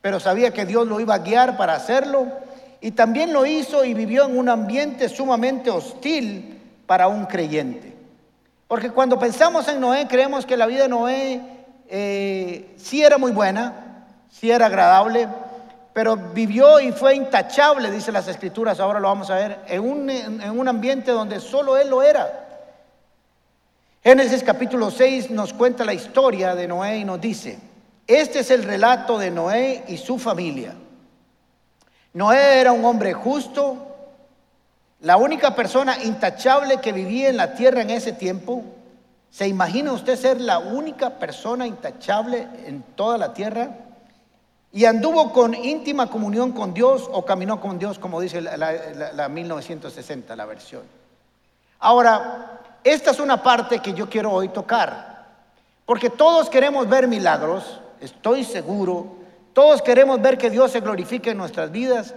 pero 0.00 0.20
sabía 0.20 0.52
que 0.52 0.66
Dios 0.66 0.86
lo 0.86 1.00
iba 1.00 1.14
a 1.14 1.18
guiar 1.18 1.56
para 1.56 1.74
hacerlo. 1.74 2.28
Y 2.80 2.92
también 2.92 3.32
lo 3.32 3.44
hizo 3.44 3.84
y 3.84 3.92
vivió 3.92 4.24
en 4.24 4.38
un 4.38 4.48
ambiente 4.48 5.08
sumamente 5.08 5.68
hostil 5.68 6.60
para 6.86 7.08
un 7.08 7.26
creyente. 7.26 7.96
Porque 8.68 8.90
cuando 8.90 9.18
pensamos 9.18 9.66
en 9.66 9.80
Noé, 9.80 10.06
creemos 10.06 10.46
que 10.46 10.56
la 10.56 10.66
vida 10.66 10.84
de 10.84 10.88
Noé 10.88 11.40
eh, 11.88 12.72
sí 12.76 13.02
era 13.02 13.18
muy 13.18 13.32
buena, 13.32 14.06
sí 14.30 14.50
era 14.50 14.66
agradable, 14.66 15.28
pero 15.92 16.16
vivió 16.16 16.80
y 16.80 16.92
fue 16.92 17.14
intachable, 17.14 17.90
dice 17.90 18.12
las 18.12 18.28
escrituras, 18.28 18.80
ahora 18.80 19.00
lo 19.00 19.08
vamos 19.08 19.30
a 19.30 19.34
ver, 19.34 19.58
en 19.68 19.82
un, 19.82 20.10
en 20.10 20.58
un 20.58 20.68
ambiente 20.68 21.10
donde 21.10 21.40
solo 21.40 21.76
él 21.76 21.90
lo 21.90 22.02
era. 22.02 22.48
Génesis 24.02 24.42
capítulo 24.42 24.90
6 24.90 25.30
nos 25.30 25.52
cuenta 25.52 25.84
la 25.84 25.94
historia 25.94 26.54
de 26.54 26.66
Noé 26.66 26.98
y 26.98 27.04
nos 27.04 27.20
dice, 27.20 27.58
este 28.06 28.40
es 28.40 28.50
el 28.50 28.64
relato 28.64 29.18
de 29.18 29.30
Noé 29.30 29.84
y 29.86 29.96
su 29.96 30.18
familia. 30.18 30.74
Noé 32.14 32.60
era 32.60 32.72
un 32.72 32.84
hombre 32.84 33.12
justo, 33.12 33.92
la 35.00 35.16
única 35.16 35.54
persona 35.54 36.02
intachable 36.02 36.80
que 36.80 36.92
vivía 36.92 37.28
en 37.28 37.36
la 37.36 37.54
tierra 37.54 37.82
en 37.82 37.90
ese 37.90 38.12
tiempo. 38.12 38.62
¿Se 39.30 39.48
imagina 39.48 39.92
usted 39.92 40.16
ser 40.16 40.40
la 40.40 40.58
única 40.58 41.10
persona 41.10 41.66
intachable 41.66 42.46
en 42.66 42.82
toda 42.94 43.18
la 43.18 43.32
tierra? 43.32 43.70
Y 44.72 44.86
anduvo 44.86 45.32
con 45.32 45.54
íntima 45.54 46.08
comunión 46.08 46.52
con 46.52 46.72
Dios 46.72 47.08
o 47.12 47.24
caminó 47.24 47.60
con 47.60 47.78
Dios, 47.78 47.98
como 47.98 48.20
dice 48.20 48.40
la, 48.40 48.56
la 48.56 49.28
1960, 49.28 50.34
la 50.34 50.46
versión. 50.46 50.82
Ahora, 51.78 52.60
esta 52.82 53.10
es 53.10 53.20
una 53.20 53.42
parte 53.42 53.80
que 53.80 53.92
yo 53.92 54.08
quiero 54.08 54.32
hoy 54.32 54.48
tocar, 54.48 55.26
porque 55.84 56.08
todos 56.08 56.48
queremos 56.48 56.88
ver 56.88 57.06
milagros, 57.06 57.80
estoy 58.00 58.44
seguro. 58.44 59.22
Todos 59.52 59.82
queremos 59.82 60.20
ver 60.20 60.38
que 60.38 60.50
Dios 60.50 60.72
se 60.72 60.80
glorifique 60.80 61.30
en 61.30 61.36
nuestras 61.36 61.70
vidas, 61.70 62.14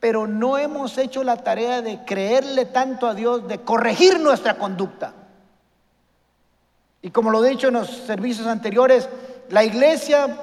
pero 0.00 0.26
no 0.26 0.58
hemos 0.58 0.96
hecho 0.98 1.22
la 1.22 1.36
tarea 1.36 1.82
de 1.82 2.04
creerle 2.04 2.66
tanto 2.66 3.06
a 3.06 3.14
Dios, 3.14 3.46
de 3.46 3.60
corregir 3.60 4.18
nuestra 4.18 4.56
conducta. 4.56 5.12
Y 7.02 7.10
como 7.10 7.30
lo 7.30 7.44
he 7.44 7.50
dicho 7.50 7.68
en 7.68 7.74
los 7.74 7.90
servicios 7.90 8.46
anteriores, 8.46 9.08
la 9.50 9.62
iglesia 9.62 10.38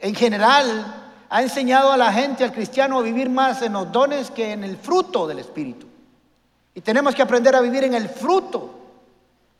en 0.00 0.14
general 0.14 1.12
ha 1.28 1.42
enseñado 1.42 1.92
a 1.92 1.96
la 1.96 2.12
gente, 2.12 2.44
al 2.44 2.52
cristiano, 2.52 2.98
a 2.98 3.02
vivir 3.02 3.30
más 3.30 3.62
en 3.62 3.74
los 3.74 3.90
dones 3.92 4.30
que 4.30 4.52
en 4.52 4.64
el 4.64 4.76
fruto 4.76 5.26
del 5.26 5.38
Espíritu. 5.38 5.86
Y 6.74 6.80
tenemos 6.80 7.14
que 7.14 7.22
aprender 7.22 7.54
a 7.54 7.60
vivir 7.60 7.84
en 7.84 7.94
el 7.94 8.08
fruto 8.08 8.80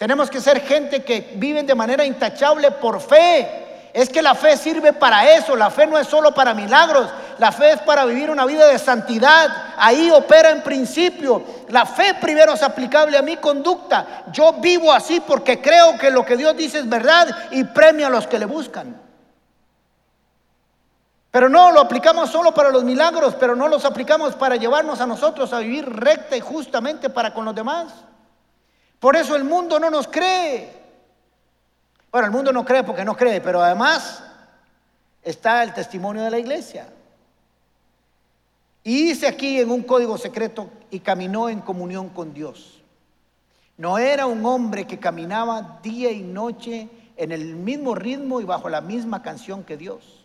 Tenemos 0.00 0.30
que 0.30 0.40
ser 0.40 0.62
gente 0.62 1.04
que 1.04 1.32
viven 1.34 1.66
de 1.66 1.74
manera 1.74 2.06
intachable 2.06 2.70
por 2.70 3.02
fe. 3.02 3.90
Es 3.92 4.08
que 4.08 4.22
la 4.22 4.34
fe 4.34 4.56
sirve 4.56 4.94
para 4.94 5.30
eso. 5.36 5.54
La 5.54 5.68
fe 5.68 5.86
no 5.86 5.98
es 5.98 6.06
solo 6.06 6.32
para 6.32 6.54
milagros. 6.54 7.06
La 7.36 7.52
fe 7.52 7.72
es 7.72 7.80
para 7.80 8.06
vivir 8.06 8.30
una 8.30 8.46
vida 8.46 8.66
de 8.66 8.78
santidad. 8.78 9.74
Ahí 9.76 10.10
opera 10.10 10.52
en 10.52 10.62
principio. 10.62 11.44
La 11.68 11.84
fe 11.84 12.14
primero 12.18 12.54
es 12.54 12.62
aplicable 12.62 13.18
a 13.18 13.20
mi 13.20 13.36
conducta. 13.36 14.24
Yo 14.32 14.54
vivo 14.54 14.90
así 14.90 15.20
porque 15.20 15.60
creo 15.60 15.98
que 15.98 16.10
lo 16.10 16.24
que 16.24 16.38
Dios 16.38 16.56
dice 16.56 16.78
es 16.78 16.88
verdad 16.88 17.28
y 17.50 17.64
premia 17.64 18.06
a 18.06 18.10
los 18.10 18.26
que 18.26 18.38
le 18.38 18.46
buscan. 18.46 19.09
Pero 21.30 21.48
no 21.48 21.70
lo 21.70 21.80
aplicamos 21.80 22.30
solo 22.30 22.52
para 22.52 22.70
los 22.70 22.82
milagros, 22.82 23.36
pero 23.38 23.54
no 23.54 23.68
los 23.68 23.84
aplicamos 23.84 24.34
para 24.34 24.56
llevarnos 24.56 25.00
a 25.00 25.06
nosotros 25.06 25.52
a 25.52 25.60
vivir 25.60 25.88
recta 25.88 26.36
y 26.36 26.40
justamente 26.40 27.08
para 27.08 27.32
con 27.32 27.44
los 27.44 27.54
demás. 27.54 27.92
Por 28.98 29.16
eso 29.16 29.36
el 29.36 29.44
mundo 29.44 29.78
no 29.78 29.90
nos 29.90 30.08
cree. 30.08 30.80
Bueno, 32.10 32.26
el 32.26 32.32
mundo 32.32 32.52
no 32.52 32.64
cree 32.64 32.82
porque 32.82 33.04
no 33.04 33.16
cree, 33.16 33.40
pero 33.40 33.62
además 33.62 34.24
está 35.22 35.62
el 35.62 35.72
testimonio 35.72 36.22
de 36.22 36.30
la 36.30 36.38
iglesia. 36.38 36.88
Y 38.82 39.04
dice 39.04 39.28
aquí 39.28 39.60
en 39.60 39.70
un 39.70 39.82
código 39.82 40.18
secreto, 40.18 40.68
y 40.90 41.00
caminó 41.00 41.48
en 41.48 41.60
comunión 41.60 42.08
con 42.08 42.34
Dios. 42.34 42.80
No 43.76 43.98
era 43.98 44.26
un 44.26 44.44
hombre 44.44 44.86
que 44.86 44.98
caminaba 44.98 45.78
día 45.82 46.10
y 46.10 46.22
noche 46.22 46.88
en 47.16 47.32
el 47.32 47.54
mismo 47.54 47.94
ritmo 47.94 48.40
y 48.40 48.44
bajo 48.44 48.68
la 48.68 48.80
misma 48.80 49.22
canción 49.22 49.62
que 49.62 49.76
Dios. 49.76 50.19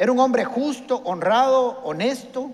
Era 0.00 0.12
un 0.12 0.18
hombre 0.18 0.46
justo, 0.46 1.02
honrado, 1.04 1.82
honesto, 1.84 2.50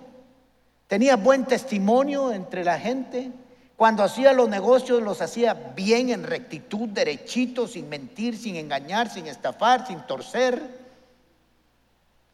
tenía 0.88 1.14
buen 1.14 1.44
testimonio 1.44 2.32
entre 2.32 2.64
la 2.64 2.76
gente, 2.76 3.30
cuando 3.76 4.02
hacía 4.02 4.32
los 4.32 4.48
negocios 4.48 5.00
los 5.00 5.22
hacía 5.22 5.54
bien 5.54 6.10
en 6.10 6.24
rectitud, 6.24 6.88
derechito, 6.88 7.68
sin 7.68 7.88
mentir, 7.88 8.36
sin 8.36 8.56
engañar, 8.56 9.08
sin 9.08 9.28
estafar, 9.28 9.86
sin 9.86 10.00
torcer, 10.08 10.60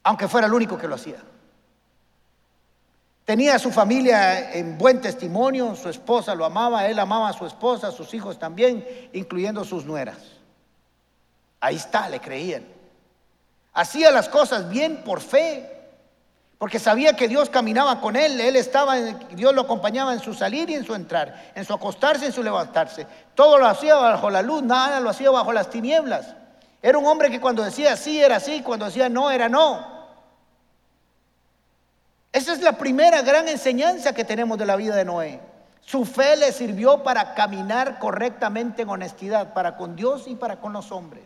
aunque 0.02 0.28
fuera 0.28 0.46
el 0.46 0.54
único 0.54 0.78
que 0.78 0.88
lo 0.88 0.94
hacía. 0.94 1.22
Tenía 3.26 3.56
a 3.56 3.58
su 3.58 3.70
familia 3.70 4.54
en 4.54 4.78
buen 4.78 5.02
testimonio, 5.02 5.76
su 5.76 5.90
esposa 5.90 6.34
lo 6.34 6.46
amaba, 6.46 6.86
él 6.86 6.98
amaba 6.98 7.28
a 7.28 7.34
su 7.34 7.44
esposa, 7.44 7.92
sus 7.92 8.14
hijos 8.14 8.38
también, 8.38 8.82
incluyendo 9.12 9.62
sus 9.62 9.84
nueras. 9.84 10.16
Ahí 11.60 11.76
está, 11.76 12.08
le 12.08 12.18
creían. 12.18 12.64
Hacía 13.74 14.10
las 14.10 14.28
cosas 14.28 14.68
bien 14.68 15.02
por 15.04 15.20
fe, 15.20 15.68
porque 16.58 16.78
sabía 16.78 17.16
que 17.16 17.26
Dios 17.26 17.50
caminaba 17.50 18.00
con 18.00 18.14
él, 18.14 18.40
él 18.40 18.54
estaba, 18.54 18.96
Dios 18.96 19.54
lo 19.54 19.62
acompañaba 19.62 20.12
en 20.12 20.20
su 20.20 20.34
salir 20.34 20.70
y 20.70 20.74
en 20.74 20.84
su 20.84 20.94
entrar, 20.94 21.50
en 21.54 21.64
su 21.64 21.72
acostarse 21.72 22.24
y 22.24 22.28
en 22.28 22.32
su 22.32 22.42
levantarse. 22.42 23.06
Todo 23.34 23.58
lo 23.58 23.66
hacía 23.66 23.96
bajo 23.96 24.30
la 24.30 24.42
luz, 24.42 24.62
nada 24.62 25.00
lo 25.00 25.10
hacía 25.10 25.30
bajo 25.30 25.52
las 25.52 25.70
tinieblas. 25.70 26.36
Era 26.82 26.98
un 26.98 27.06
hombre 27.06 27.30
que 27.30 27.40
cuando 27.40 27.62
decía 27.62 27.96
sí 27.96 28.20
era 28.20 28.38
sí, 28.40 28.62
cuando 28.62 28.86
decía 28.86 29.08
no 29.08 29.30
era 29.30 29.48
no. 29.48 29.92
Esa 32.32 32.52
es 32.52 32.62
la 32.62 32.78
primera 32.78 33.22
gran 33.22 33.48
enseñanza 33.48 34.14
que 34.14 34.24
tenemos 34.24 34.56
de 34.56 34.66
la 34.66 34.76
vida 34.76 34.96
de 34.96 35.04
Noé. 35.04 35.40
Su 35.80 36.04
fe 36.04 36.36
le 36.36 36.52
sirvió 36.52 37.02
para 37.02 37.34
caminar 37.34 37.98
correctamente 37.98 38.82
en 38.82 38.88
honestidad, 38.88 39.52
para 39.52 39.76
con 39.76 39.96
Dios 39.96 40.28
y 40.28 40.36
para 40.36 40.60
con 40.60 40.72
los 40.72 40.92
hombres. 40.92 41.24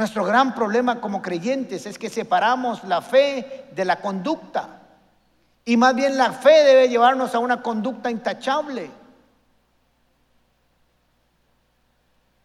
Nuestro 0.00 0.24
gran 0.24 0.54
problema 0.54 0.98
como 0.98 1.20
creyentes 1.20 1.84
es 1.84 1.98
que 1.98 2.08
separamos 2.08 2.84
la 2.84 3.02
fe 3.02 3.66
de 3.76 3.84
la 3.84 4.00
conducta. 4.00 4.80
Y 5.66 5.76
más 5.76 5.94
bien 5.94 6.16
la 6.16 6.32
fe 6.32 6.64
debe 6.64 6.88
llevarnos 6.88 7.34
a 7.34 7.38
una 7.38 7.60
conducta 7.60 8.10
intachable. 8.10 8.90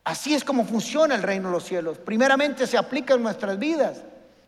Así 0.04 0.36
es 0.36 0.44
como 0.44 0.66
funciona 0.66 1.16
el 1.16 1.24
reino 1.24 1.48
de 1.48 1.54
los 1.54 1.64
cielos. 1.64 1.98
Primeramente 1.98 2.68
se 2.68 2.78
aplica 2.78 3.14
en 3.14 3.24
nuestras 3.24 3.58
vidas. 3.58 4.02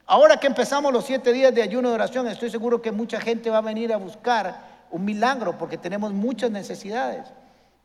Ahora 0.06 0.36
que 0.36 0.48
empezamos 0.48 0.92
los 0.92 1.06
siete 1.06 1.32
días 1.32 1.56
de 1.56 1.62
ayuno 1.64 1.88
de 1.88 1.96
oración, 1.96 2.28
estoy 2.28 2.50
seguro 2.50 2.82
que 2.82 2.92
mucha 2.92 3.22
gente 3.22 3.50
va 3.50 3.60
a 3.60 3.62
venir 3.62 3.94
a 3.94 3.98
buscar 3.98 4.84
un 4.92 5.06
milagro 5.06 5.58
porque 5.58 5.78
tenemos 5.78 6.12
muchas 6.12 6.52
necesidades. 6.52 7.26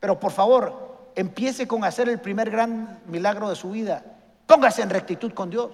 Pero 0.00 0.18
por 0.18 0.32
favor, 0.32 0.98
empiece 1.14 1.68
con 1.68 1.84
hacer 1.84 2.08
el 2.08 2.18
primer 2.18 2.50
gran 2.50 2.98
milagro 3.06 3.48
de 3.48 3.54
su 3.54 3.70
vida, 3.70 4.02
Póngase 4.46 4.82
en 4.82 4.90
rectitud 4.90 5.32
con 5.32 5.50
Dios. 5.50 5.70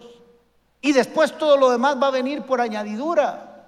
Y 0.80 0.92
después 0.92 1.36
todo 1.36 1.56
lo 1.56 1.70
demás 1.70 2.00
va 2.00 2.08
a 2.08 2.12
venir 2.12 2.42
por 2.42 2.60
añadidura. 2.60 3.66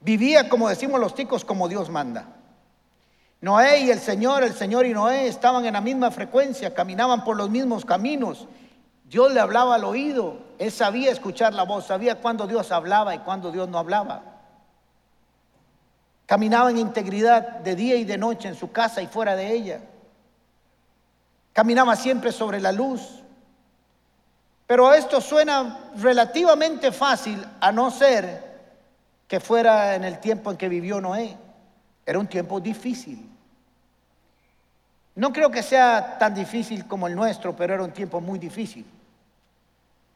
Vivía, 0.00 0.48
como 0.48 0.68
decimos 0.68 1.00
los 1.00 1.14
ticos, 1.14 1.44
como 1.44 1.68
Dios 1.68 1.90
manda. 1.90 2.26
Noé 3.40 3.80
y 3.80 3.90
el 3.90 3.98
Señor, 3.98 4.44
el 4.44 4.54
Señor 4.54 4.86
y 4.86 4.92
Noé 4.92 5.26
estaban 5.26 5.66
en 5.66 5.72
la 5.72 5.80
misma 5.80 6.10
frecuencia, 6.10 6.74
caminaban 6.74 7.24
por 7.24 7.36
los 7.36 7.50
mismos 7.50 7.84
caminos. 7.84 8.46
Dios 9.04 9.32
le 9.32 9.40
hablaba 9.40 9.74
al 9.74 9.84
oído, 9.84 10.38
él 10.58 10.72
sabía 10.72 11.10
escuchar 11.10 11.54
la 11.54 11.64
voz, 11.64 11.86
sabía 11.86 12.20
cuándo 12.20 12.46
Dios 12.46 12.72
hablaba 12.72 13.14
y 13.14 13.18
cuándo 13.18 13.52
Dios 13.52 13.68
no 13.68 13.78
hablaba. 13.78 14.22
Caminaba 16.26 16.70
en 16.70 16.78
integridad 16.78 17.60
de 17.60 17.76
día 17.76 17.96
y 17.96 18.04
de 18.04 18.18
noche 18.18 18.48
en 18.48 18.54
su 18.54 18.72
casa 18.72 19.02
y 19.02 19.06
fuera 19.06 19.36
de 19.36 19.52
ella. 19.52 19.80
Caminaba 21.56 21.96
siempre 21.96 22.32
sobre 22.32 22.60
la 22.60 22.70
luz. 22.70 23.00
Pero 24.66 24.92
esto 24.92 25.22
suena 25.22 25.90
relativamente 25.96 26.92
fácil 26.92 27.42
a 27.58 27.72
no 27.72 27.90
ser 27.90 28.44
que 29.26 29.40
fuera 29.40 29.94
en 29.94 30.04
el 30.04 30.20
tiempo 30.20 30.50
en 30.50 30.58
que 30.58 30.68
vivió 30.68 31.00
Noé. 31.00 31.34
Era 32.04 32.18
un 32.18 32.26
tiempo 32.26 32.60
difícil. 32.60 33.26
No 35.14 35.32
creo 35.32 35.50
que 35.50 35.62
sea 35.62 36.18
tan 36.18 36.34
difícil 36.34 36.86
como 36.86 37.06
el 37.06 37.14
nuestro, 37.14 37.56
pero 37.56 37.72
era 37.72 37.84
un 37.84 37.92
tiempo 37.92 38.20
muy 38.20 38.38
difícil. 38.38 38.84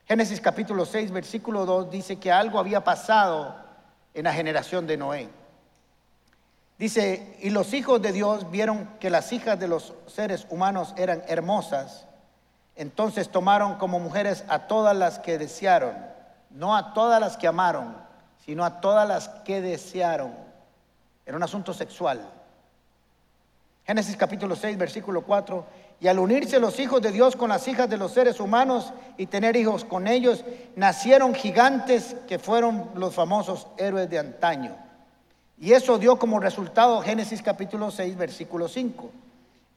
Génesis 0.07 0.43
capítulo 0.43 0.85
6, 0.85 1.11
versículo 1.11 1.65
2 1.65 1.91
dice 1.91 2.17
que 2.17 2.31
algo 2.31 2.59
había 2.59 2.85
pasado 2.85 3.57
en 4.13 4.25
la 4.25 4.35
generación 4.35 4.87
de 4.87 4.99
Noé. 4.99 5.40
Dice, 6.81 7.37
y 7.43 7.51
los 7.51 7.75
hijos 7.75 8.01
de 8.01 8.11
Dios 8.11 8.51
vieron 8.51 8.89
que 9.01 9.11
las 9.11 9.35
hijas 9.35 9.61
de 9.61 9.69
los 9.69 9.93
seres 10.07 10.47
humanos 10.49 10.95
eran 10.97 11.23
hermosas, 11.29 12.07
entonces 12.75 13.29
tomaron 13.29 13.75
como 13.75 14.01
mujeres 14.01 14.45
a 14.49 14.61
todas 14.61 14.97
las 14.97 15.19
que 15.19 15.37
desearon, 15.37 15.95
no 16.49 16.75
a 16.75 16.95
todas 16.95 17.21
las 17.21 17.37
que 17.37 17.47
amaron, 17.47 17.95
sino 18.47 18.65
a 18.65 18.81
todas 18.81 19.07
las 19.07 19.29
que 19.45 19.61
desearon. 19.61 20.33
Era 21.27 21.37
un 21.37 21.43
asunto 21.43 21.75
sexual. 21.75 22.27
Génesis 23.85 24.17
capítulo 24.17 24.57
6, 24.57 24.79
versículo 24.79 25.21
4. 25.21 25.67
Y 26.01 26.09
al 26.09 26.19
unirse 26.19 26.59
los 26.59 26.81
hijos 26.81 27.03
de 27.03 27.13
Dios 27.13 27.37
con 27.37 27.51
las 27.51 27.69
hijas 27.69 27.91
de 27.91 27.99
los 27.99 28.13
seres 28.15 28.41
humanos 28.41 28.95
y 29.19 29.27
tener 29.27 29.55
hijos 29.55 29.85
con 29.85 30.07
ellos, 30.07 30.47
nacieron 30.77 31.35
gigantes 31.35 32.17
que 32.27 32.39
fueron 32.39 32.89
los 32.95 33.15
famosos 33.15 33.67
héroes 33.77 34.09
de 34.09 34.19
antaño. 34.19 34.90
Y 35.63 35.75
eso 35.75 35.99
dio 35.99 36.17
como 36.17 36.41
resultado 36.41 37.03
Génesis 37.03 37.43
capítulo 37.43 37.91
6, 37.91 38.17
versículo 38.17 38.67
5. 38.67 39.11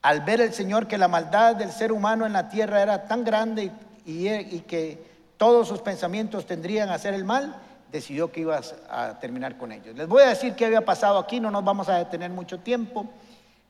Al 0.02 0.22
ver 0.22 0.40
el 0.40 0.54
Señor 0.54 0.88
que 0.88 0.98
la 0.98 1.10
maldad 1.10 1.58
del 1.58 1.74
ser 1.74 1.92
humano 1.92 2.26
en 2.26 2.32
la 2.32 2.48
tierra 2.48 2.82
era 2.82 3.06
tan 3.06 3.26
grande 3.26 3.70
y, 4.06 4.62
que 4.62 5.06
todos 5.36 5.68
sus 5.68 5.82
pensamientos 5.82 6.46
tendrían 6.46 6.88
a 6.88 6.94
hacer 6.94 7.14
el 7.14 7.26
mal, 7.26 7.58
decidió 7.92 8.32
que 8.32 8.40
iba 8.40 8.62
a 8.90 9.20
terminar 9.20 9.58
con 9.58 9.74
ellos. 9.74 9.94
Les 9.98 10.08
voy 10.08 10.24
a 10.24 10.28
decir 10.28 10.54
qué 10.54 10.68
había 10.68 10.86
pasado 10.86 11.20
aquí, 11.20 11.42
no 11.42 11.52
nos 11.52 11.66
vamos 11.66 11.90
a 11.90 11.98
detener 11.98 12.32
mucho 12.32 12.60
tiempo. 12.60 13.06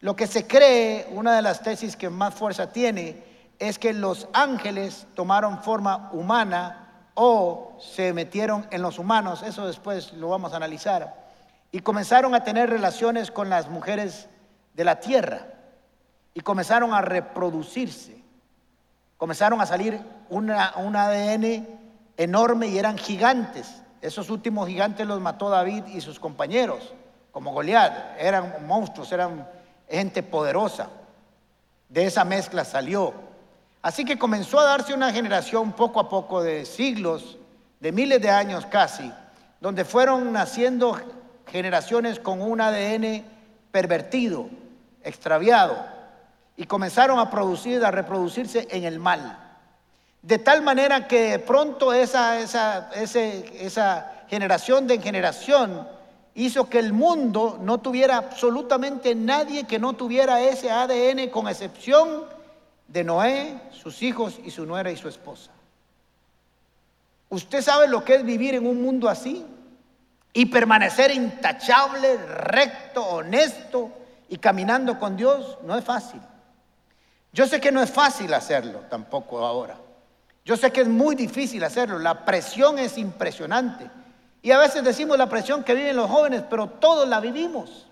Lo 0.02 0.16
que 0.16 0.28
se 0.28 0.46
cree, 0.46 1.08
una 1.14 1.36
de 1.36 1.42
las 1.42 1.64
tesis 1.64 1.96
que 1.96 2.12
más 2.12 2.36
fuerza 2.36 2.72
tiene, 2.72 3.24
es 3.58 3.80
que 3.80 3.92
los 3.92 4.28
ángeles 4.34 5.08
tomaron 5.16 5.64
forma 5.64 6.12
humana 6.14 7.08
o 7.16 7.76
se 7.80 8.14
metieron 8.14 8.68
en 8.70 8.84
los 8.84 9.00
humanos. 9.00 9.42
Eso 9.42 9.66
después 9.66 10.14
lo 10.14 10.30
vamos 10.30 10.54
a 10.54 10.58
analizar 10.58 11.23
y 11.74 11.80
comenzaron 11.80 12.36
a 12.36 12.44
tener 12.44 12.70
relaciones 12.70 13.32
con 13.32 13.50
las 13.50 13.68
mujeres 13.68 14.30
de 14.76 14.84
la 14.84 15.00
tierra 15.00 15.48
y 16.36 16.42
comenzaron 16.42 16.94
a 16.94 17.02
reproducirse. 17.02 18.24
Comenzaron 19.18 19.60
a 19.60 19.66
salir 19.66 20.00
una, 20.30 20.74
un 20.78 20.96
ADN 20.96 21.68
enorme 22.16 22.68
y 22.68 22.78
eran 22.78 22.96
gigantes. 22.96 23.82
Esos 24.02 24.30
últimos 24.30 24.68
gigantes 24.68 25.08
los 25.08 25.20
mató 25.20 25.50
David 25.50 25.86
y 25.88 26.00
sus 26.00 26.20
compañeros, 26.20 26.94
como 27.32 27.52
Goliat. 27.54 28.20
Eran 28.20 28.68
monstruos, 28.68 29.12
eran 29.12 29.48
gente 29.90 30.22
poderosa. 30.22 30.90
De 31.90 32.06
esa 32.06 32.24
mezcla 32.24 32.66
salió. 32.66 33.16
Así 33.82 34.06
que 34.06 34.20
comenzó 34.20 34.60
a 34.60 34.66
darse 34.66 34.94
una 34.94 35.12
generación 35.12 35.72
poco 35.72 36.00
a 36.00 36.08
poco 36.08 36.44
de 36.44 36.66
siglos, 36.66 37.40
de 37.80 37.92
miles 37.92 38.22
de 38.22 38.30
años 38.30 38.64
casi, 38.68 39.12
donde 39.60 39.84
fueron 39.84 40.32
naciendo 40.32 41.00
generaciones 41.48 42.20
con 42.20 42.42
un 42.42 42.62
ADN 42.62 43.24
pervertido, 43.72 44.50
extraviado, 45.04 45.78
y 46.56 46.66
comenzaron 46.66 47.20
a 47.20 47.30
producir, 47.30 47.84
a 47.84 47.92
reproducirse 47.92 48.68
en 48.72 48.84
el 48.84 49.00
mal. 49.00 49.40
De 50.22 50.38
tal 50.38 50.62
manera 50.62 51.08
que 51.08 51.40
pronto 51.40 51.92
esa, 51.94 52.40
esa, 52.40 52.90
esa 52.94 54.24
generación 54.30 54.88
de 54.88 55.02
generación 55.02 55.88
hizo 56.36 56.70
que 56.70 56.80
el 56.80 56.94
mundo 56.94 57.60
no 57.62 57.80
tuviera 57.80 58.18
absolutamente 58.18 59.16
nadie 59.16 59.66
que 59.66 59.80
no 59.80 59.94
tuviera 59.94 60.42
ese 60.42 60.72
ADN 60.72 61.30
con 61.30 61.48
excepción 61.48 62.26
de 62.88 63.04
Noé, 63.04 63.60
sus 63.72 64.02
hijos 64.02 64.40
y 64.44 64.52
su 64.52 64.66
nuera 64.66 64.92
y 64.92 64.98
su 64.98 65.08
esposa. 65.08 65.52
¿Usted 67.30 67.62
sabe 67.62 67.88
lo 67.88 68.04
que 68.04 68.16
es 68.16 68.24
vivir 68.24 68.56
en 68.56 68.68
un 68.68 68.82
mundo 68.82 69.10
así? 69.10 69.46
Y 70.34 70.48
permanecer 70.48 71.12
intachable, 71.12 72.18
recto, 72.18 73.06
honesto 73.06 73.92
y 74.30 74.38
caminando 74.38 75.00
con 75.00 75.16
Dios 75.16 75.60
no 75.64 75.78
es 75.78 75.86
fácil. 75.86 76.20
Yo 77.32 77.48
sé 77.48 77.62
que 77.62 77.72
no 77.72 77.82
es 77.82 77.92
fácil 77.92 78.34
hacerlo 78.34 78.80
tampoco 78.90 79.46
ahora. 79.46 79.78
Yo 80.46 80.58
sé 80.58 80.72
que 80.72 80.82
es 80.82 80.88
muy 80.88 81.16
difícil 81.16 81.64
hacerlo. 81.64 82.00
La 82.00 82.26
presión 82.26 82.78
es 82.80 82.98
impresionante. 82.98 83.90
Y 84.42 84.52
a 84.52 84.58
veces 84.58 84.84
decimos 84.84 85.18
la 85.18 85.30
presión 85.30 85.64
que 85.64 85.74
viven 85.74 85.96
los 85.96 86.10
jóvenes, 86.10 86.44
pero 86.50 86.68
todos 86.68 87.08
la 87.08 87.20
vivimos. 87.20 87.88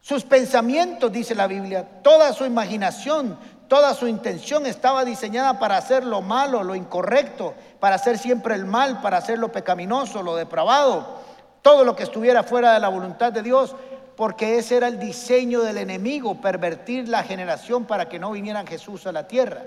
Sus 0.00 0.22
pensamientos, 0.24 1.10
dice 1.10 1.34
la 1.34 1.46
Biblia, 1.46 1.84
toda 2.02 2.32
su 2.32 2.44
imaginación, 2.46 3.36
toda 3.68 3.94
su 3.94 4.08
intención 4.08 4.66
estaba 4.66 5.04
diseñada 5.04 5.58
para 5.58 5.76
hacer 5.76 6.04
lo 6.04 6.22
malo, 6.22 6.64
lo 6.64 6.74
incorrecto, 6.74 7.54
para 7.78 7.96
hacer 7.96 8.18
siempre 8.18 8.54
el 8.54 8.64
mal, 8.64 9.00
para 9.00 9.18
hacer 9.18 9.38
lo 9.38 9.52
pecaminoso, 9.52 10.22
lo 10.22 10.34
depravado, 10.34 11.18
todo 11.62 11.84
lo 11.84 11.94
que 11.94 12.02
estuviera 12.02 12.42
fuera 12.42 12.72
de 12.72 12.80
la 12.80 12.88
voluntad 12.88 13.32
de 13.32 13.42
Dios, 13.42 13.76
porque 14.16 14.58
ese 14.58 14.78
era 14.78 14.88
el 14.88 14.98
diseño 14.98 15.60
del 15.60 15.78
enemigo, 15.78 16.40
pervertir 16.40 17.08
la 17.08 17.22
generación 17.22 17.84
para 17.84 18.08
que 18.08 18.18
no 18.18 18.32
viniera 18.32 18.66
Jesús 18.66 19.06
a 19.06 19.12
la 19.12 19.28
tierra. 19.28 19.62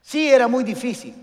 Sí, 0.00 0.28
era 0.28 0.48
muy 0.48 0.64
difícil. 0.64 1.14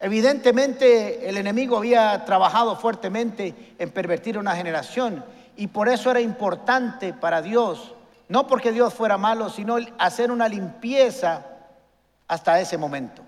Evidentemente 0.00 1.28
el 1.28 1.36
enemigo 1.36 1.76
había 1.76 2.24
trabajado 2.24 2.74
fuertemente 2.76 3.74
en 3.78 3.90
pervertir 3.90 4.36
una 4.36 4.56
generación 4.56 5.24
y 5.56 5.68
por 5.68 5.88
eso 5.88 6.10
era 6.10 6.20
importante 6.20 7.12
para 7.12 7.40
Dios, 7.40 7.94
no 8.32 8.46
porque 8.46 8.72
Dios 8.72 8.94
fuera 8.94 9.18
malo, 9.18 9.50
sino 9.50 9.76
hacer 9.98 10.30
una 10.30 10.48
limpieza 10.48 11.44
hasta 12.26 12.58
ese 12.58 12.78
momento. 12.78 13.20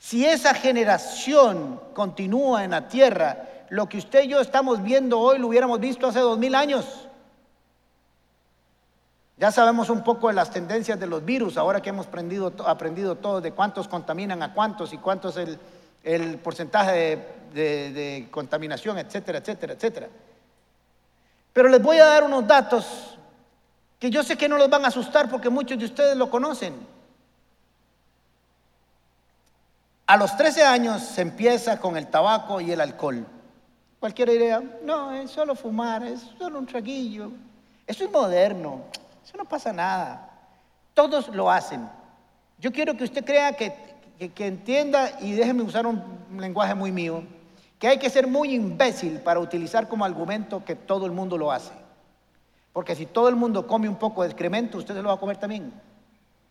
Si 0.00 0.26
esa 0.26 0.52
generación 0.52 1.80
continúa 1.94 2.64
en 2.64 2.72
la 2.72 2.88
tierra, 2.88 3.44
lo 3.68 3.88
que 3.88 3.98
usted 3.98 4.24
y 4.24 4.28
yo 4.28 4.40
estamos 4.40 4.82
viendo 4.82 5.20
hoy 5.20 5.38
lo 5.38 5.46
hubiéramos 5.46 5.78
visto 5.78 6.08
hace 6.08 6.18
dos 6.18 6.38
mil 6.38 6.56
años. 6.56 7.06
Ya 9.36 9.52
sabemos 9.52 9.90
un 9.90 10.02
poco 10.02 10.26
de 10.26 10.34
las 10.34 10.50
tendencias 10.50 10.98
de 10.98 11.06
los 11.06 11.24
virus, 11.24 11.56
ahora 11.56 11.80
que 11.80 11.90
hemos 11.90 12.08
aprendido, 12.08 13.14
todo 13.14 13.40
de 13.40 13.52
cuántos 13.52 13.86
contaminan 13.86 14.42
a 14.42 14.52
cuántos 14.52 14.92
y 14.92 14.98
cuántos 14.98 15.36
el, 15.36 15.56
el 16.02 16.38
porcentaje 16.38 17.24
de, 17.54 18.26
contaminación, 18.32 18.98
etcétera, 18.98 19.38
etcétera, 19.38 19.74
etcétera. 19.74 20.08
Pero 21.52 21.68
les 21.68 21.80
voy 21.80 21.98
a 21.98 22.06
dar 22.06 22.24
unos 22.24 22.44
datos 22.44 23.15
que 23.98 24.10
yo 24.10 24.22
sé 24.22 24.36
que 24.36 24.48
no 24.48 24.58
los 24.58 24.68
van 24.68 24.84
a 24.84 24.88
asustar 24.88 25.30
porque 25.30 25.50
muchos 25.50 25.78
de 25.78 25.84
ustedes 25.84 26.16
lo 26.16 26.30
conocen. 26.30 26.74
A 30.06 30.16
los 30.16 30.36
13 30.36 30.62
años 30.64 31.02
se 31.02 31.22
empieza 31.22 31.80
con 31.80 31.96
el 31.96 32.06
tabaco 32.08 32.60
y 32.60 32.70
el 32.70 32.80
alcohol. 32.80 33.26
Cualquiera 33.98 34.32
diría, 34.32 34.62
no, 34.82 35.12
es 35.12 35.30
solo 35.30 35.54
fumar, 35.54 36.04
es 36.04 36.20
solo 36.38 36.58
un 36.58 36.66
traguillo. 36.66 37.30
Eso 37.86 38.04
es 38.04 38.10
moderno, 38.10 38.82
eso 39.24 39.36
no 39.36 39.44
pasa 39.44 39.72
nada. 39.72 40.30
Todos 40.94 41.28
lo 41.28 41.50
hacen. 41.50 41.88
Yo 42.58 42.72
quiero 42.72 42.96
que 42.96 43.04
usted 43.04 43.24
crea 43.24 43.52
que 43.52 43.86
que, 44.18 44.46
entienda, 44.46 45.18
y 45.20 45.32
déjeme 45.32 45.62
usar 45.62 45.86
un 45.86 46.02
lenguaje 46.38 46.74
muy 46.74 46.90
mío, 46.90 47.22
que 47.78 47.88
hay 47.88 47.98
que 47.98 48.08
ser 48.08 48.26
muy 48.26 48.54
imbécil 48.54 49.20
para 49.20 49.40
utilizar 49.40 49.88
como 49.88 50.04
argumento 50.04 50.64
que 50.64 50.74
todo 50.74 51.04
el 51.04 51.12
mundo 51.12 51.36
lo 51.36 51.52
hace. 51.52 51.72
Porque 52.76 52.94
si 52.94 53.06
todo 53.06 53.30
el 53.30 53.36
mundo 53.36 53.66
come 53.66 53.88
un 53.88 53.96
poco 53.96 54.20
de 54.20 54.28
excremento, 54.28 54.76
usted 54.76 54.94
se 54.94 55.00
lo 55.00 55.08
va 55.08 55.14
a 55.14 55.18
comer 55.18 55.38
también. 55.38 55.72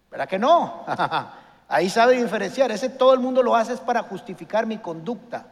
¿Verdad 0.09 0.27
que 0.27 0.39
no? 0.39 0.83
Ahí 1.67 1.87
sabe 1.87 2.19
diferenciar. 2.19 2.71
Ese 2.71 2.89
todo 2.89 3.13
el 3.13 3.19
mundo 3.19 3.43
lo 3.43 3.55
hace 3.55 3.73
es 3.73 3.79
para 3.79 4.01
justificar 4.01 4.65
mi 4.65 4.79
conducta 4.79 5.45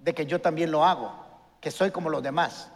de 0.00 0.12
que 0.12 0.26
yo 0.26 0.40
también 0.40 0.72
lo 0.72 0.84
hago, 0.84 1.12
que 1.60 1.70
soy 1.70 1.92
como 1.92 2.10
los 2.10 2.24
demás. 2.24 2.68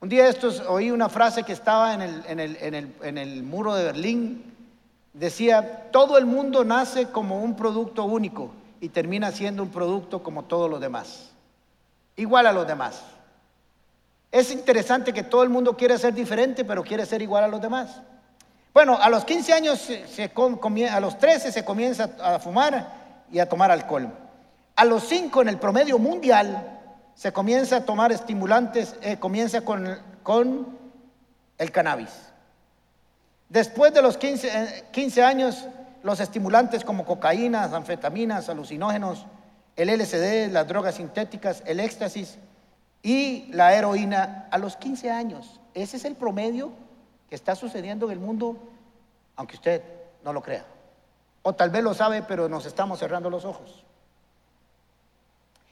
Un 0.00 0.08
día 0.08 0.28
estos 0.28 0.60
oí 0.60 0.90
una 0.90 1.10
frase 1.10 1.42
que 1.42 1.52
estaba 1.52 1.92
en 1.92 2.00
el, 2.00 2.24
en 2.26 2.40
el, 2.40 2.56
en 2.62 2.74
el, 2.74 2.94
en 3.02 3.18
el 3.18 3.42
muro 3.42 3.74
de 3.74 3.84
Berlín 3.84 4.56
decía, 5.12 5.90
todo 5.90 6.16
el 6.16 6.24
mundo 6.24 6.64
nace 6.64 7.10
como 7.10 7.42
un 7.42 7.54
producto 7.54 8.04
único 8.04 8.50
y 8.80 8.88
termina 8.88 9.30
siendo 9.30 9.62
un 9.62 9.68
producto 9.68 10.22
como 10.22 10.44
todos 10.44 10.70
los 10.70 10.80
demás, 10.80 11.32
igual 12.16 12.46
a 12.46 12.52
los 12.52 12.66
demás. 12.66 13.04
Es 14.30 14.50
interesante 14.50 15.12
que 15.12 15.22
todo 15.22 15.42
el 15.42 15.48
mundo 15.48 15.76
quiere 15.76 15.98
ser 15.98 16.14
diferente, 16.14 16.64
pero 16.64 16.82
quiere 16.82 17.06
ser 17.06 17.22
igual 17.22 17.44
a 17.44 17.48
los 17.48 17.60
demás. 17.60 18.00
Bueno, 18.74 18.98
a 19.00 19.08
los 19.08 19.24
15 19.24 19.52
años, 19.54 19.78
se, 19.78 20.32
a 20.90 21.00
los 21.00 21.18
13 21.18 21.52
se 21.52 21.64
comienza 21.64 22.10
a 22.22 22.38
fumar 22.38 23.24
y 23.32 23.38
a 23.38 23.48
tomar 23.48 23.70
alcohol. 23.70 24.12
A 24.74 24.84
los 24.84 25.04
5 25.04 25.42
en 25.42 25.48
el 25.48 25.58
promedio 25.58 25.98
mundial 25.98 26.80
se 27.14 27.32
comienza 27.32 27.76
a 27.76 27.84
tomar 27.86 28.12
estimulantes, 28.12 28.96
eh, 29.00 29.16
comienza 29.16 29.62
con, 29.62 29.98
con 30.22 30.78
el 31.56 31.72
cannabis. 31.72 32.10
Después 33.48 33.94
de 33.94 34.02
los 34.02 34.18
15, 34.18 34.88
15 34.90 35.20
eh, 35.20 35.24
años, 35.24 35.66
los 36.02 36.20
estimulantes 36.20 36.84
como 36.84 37.06
cocaína, 37.06 37.64
anfetaminas, 37.64 38.50
alucinógenos, 38.50 39.24
el 39.76 39.88
LSD, 39.88 40.52
las 40.52 40.68
drogas 40.68 40.96
sintéticas, 40.96 41.62
el 41.64 41.80
éxtasis 41.80 42.38
y 43.02 43.46
la 43.52 43.74
heroína 43.74 44.48
a 44.50 44.58
los 44.58 44.76
15 44.76 45.10
años. 45.10 45.60
Ese 45.74 45.96
es 45.96 46.04
el 46.04 46.16
promedio 46.16 46.72
que 47.28 47.34
está 47.34 47.54
sucediendo 47.54 48.06
en 48.06 48.12
el 48.12 48.18
mundo, 48.18 48.56
aunque 49.36 49.56
usted 49.56 49.82
no 50.24 50.32
lo 50.32 50.42
crea. 50.42 50.64
O 51.42 51.54
tal 51.54 51.70
vez 51.70 51.82
lo 51.82 51.94
sabe, 51.94 52.22
pero 52.22 52.48
nos 52.48 52.66
estamos 52.66 52.98
cerrando 52.98 53.30
los 53.30 53.44
ojos. 53.44 53.84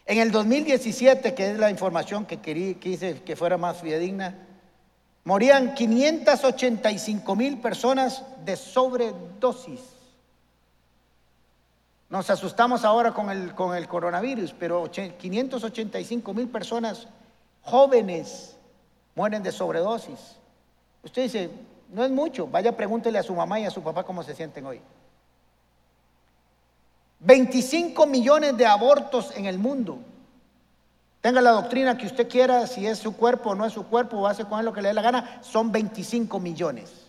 En 0.07 0.19
el 0.19 0.31
2017, 0.31 1.35
que 1.35 1.51
es 1.51 1.59
la 1.59 1.71
información 1.71 2.27
que 2.27 2.39
quise 2.39 3.23
que 3.23 3.37
fuera 3.37 3.57
más 3.57 3.81
fidedigna, 3.81 4.35
Morían 5.25 5.75
585 5.75 7.35
mil 7.37 7.59
personas 7.59 8.23
de 8.45 8.57
sobredosis. 8.57 9.81
Nos 12.09 12.31
asustamos 12.31 12.85
ahora 12.85 13.13
con 13.13 13.31
el, 13.31 13.55
con 13.55 13.75
el 13.77 13.89
coronavirus, 13.89 14.55
pero 14.59 14.91
585 14.91 16.35
mil 16.35 16.49
personas 16.49 17.09
jóvenes 17.63 18.57
mueren 19.15 19.43
de 19.43 19.53
sobredosis. 19.53 20.37
Usted 21.03 21.23
dice, 21.23 21.51
no 21.91 22.05
es 22.05 22.11
mucho, 22.11 22.47
vaya 22.47 22.77
pregúntele 22.77 23.19
a 23.19 23.23
su 23.23 23.35
mamá 23.35 23.61
y 23.61 23.65
a 23.65 23.71
su 23.71 23.83
papá 23.83 24.05
cómo 24.05 24.23
se 24.23 24.35
sienten 24.35 24.67
hoy. 24.67 24.81
25 27.21 28.07
millones 28.07 28.57
de 28.57 28.67
abortos 28.67 29.33
en 29.37 29.47
el 29.47 29.59
mundo. 29.59 29.99
Tenga 31.23 31.41
la 31.41 31.53
doctrina 31.53 31.97
que 31.97 32.07
usted 32.07 32.29
quiera, 32.29 32.67
si 32.67 32.87
es 32.87 32.99
su 32.99 33.17
cuerpo 33.17 33.51
o 33.51 33.55
no 33.55 33.65
es 33.65 33.73
su 33.73 33.87
cuerpo, 33.87 34.19
o 34.19 34.27
hace 34.27 34.45
con 34.45 34.59
él 34.59 34.67
lo 34.67 34.75
que 34.75 34.83
le 34.83 34.89
dé 34.89 34.95
la 34.95 35.01
gana, 35.01 35.41
son 35.43 35.73
25 35.73 36.39
millones. 36.39 37.04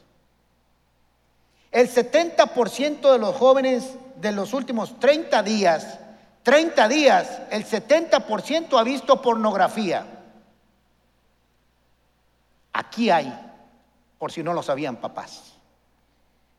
El 1.76 1.94
70% 1.94 3.12
de 3.12 3.20
los 3.20 3.36
jóvenes 3.36 3.96
de 4.16 4.32
los 4.32 4.54
últimos 4.54 4.98
30 4.98 5.44
días, 5.44 6.00
30 6.44 6.88
días, 6.88 7.42
el 7.52 7.66
70% 7.66 8.80
ha 8.80 8.84
visto 8.84 9.22
pornografía. 9.22 10.06
Aquí 12.72 13.10
hay, 13.10 13.38
por 14.18 14.32
si 14.32 14.42
no 14.42 14.54
lo 14.54 14.64
sabían 14.64 14.96
papás. 14.96 15.56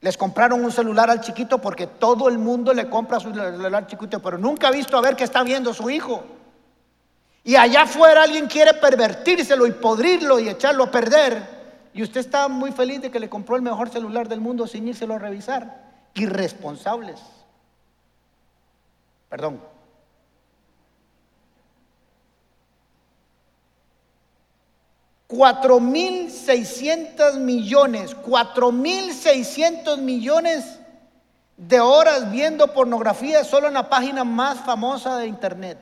Les 0.02 0.18
compraron 0.18 0.62
un 0.62 0.70
celular 0.70 1.08
al 1.08 1.22
chiquito 1.22 1.62
porque 1.62 1.86
todo 1.86 2.28
el 2.28 2.36
mundo 2.36 2.74
le 2.74 2.90
compra 2.90 3.18
su 3.18 3.32
celular 3.32 3.86
chiquito, 3.86 4.20
pero 4.20 4.36
nunca 4.36 4.68
ha 4.68 4.70
visto 4.70 4.98
a 4.98 5.00
ver 5.00 5.16
qué 5.16 5.24
está 5.24 5.42
viendo 5.42 5.72
su 5.72 5.88
hijo. 5.88 6.24
Y 7.42 7.56
allá 7.56 7.84
afuera 7.84 8.24
alguien 8.24 8.48
quiere 8.48 8.74
pervertírselo 8.74 9.66
y 9.66 9.72
podrirlo 9.72 10.38
y 10.38 10.50
echarlo 10.50 10.84
a 10.84 10.90
perder. 10.90 11.55
Y 11.96 12.02
usted 12.02 12.20
está 12.20 12.46
muy 12.48 12.72
feliz 12.72 13.00
de 13.00 13.10
que 13.10 13.18
le 13.18 13.30
compró 13.30 13.56
el 13.56 13.62
mejor 13.62 13.88
celular 13.88 14.28
del 14.28 14.38
mundo 14.38 14.66
sin 14.66 14.86
írselo 14.86 15.14
a 15.14 15.18
revisar. 15.18 15.82
Irresponsables. 16.12 17.18
Perdón. 19.30 19.62
Cuatro 25.26 25.80
mil 25.80 26.30
seiscientos 26.30 27.38
millones, 27.38 28.14
cuatro 28.14 28.70
mil 28.70 29.14
seiscientos 29.14 29.98
millones 29.98 30.78
de 31.56 31.80
horas 31.80 32.30
viendo 32.30 32.74
pornografía 32.74 33.42
solo 33.42 33.68
en 33.68 33.74
la 33.74 33.88
página 33.88 34.22
más 34.22 34.60
famosa 34.60 35.16
de 35.16 35.28
internet. 35.28 35.78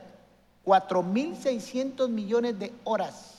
4.600 0.63 2.07
millones 2.07 2.57
de 2.57 2.73
horas. 2.85 3.34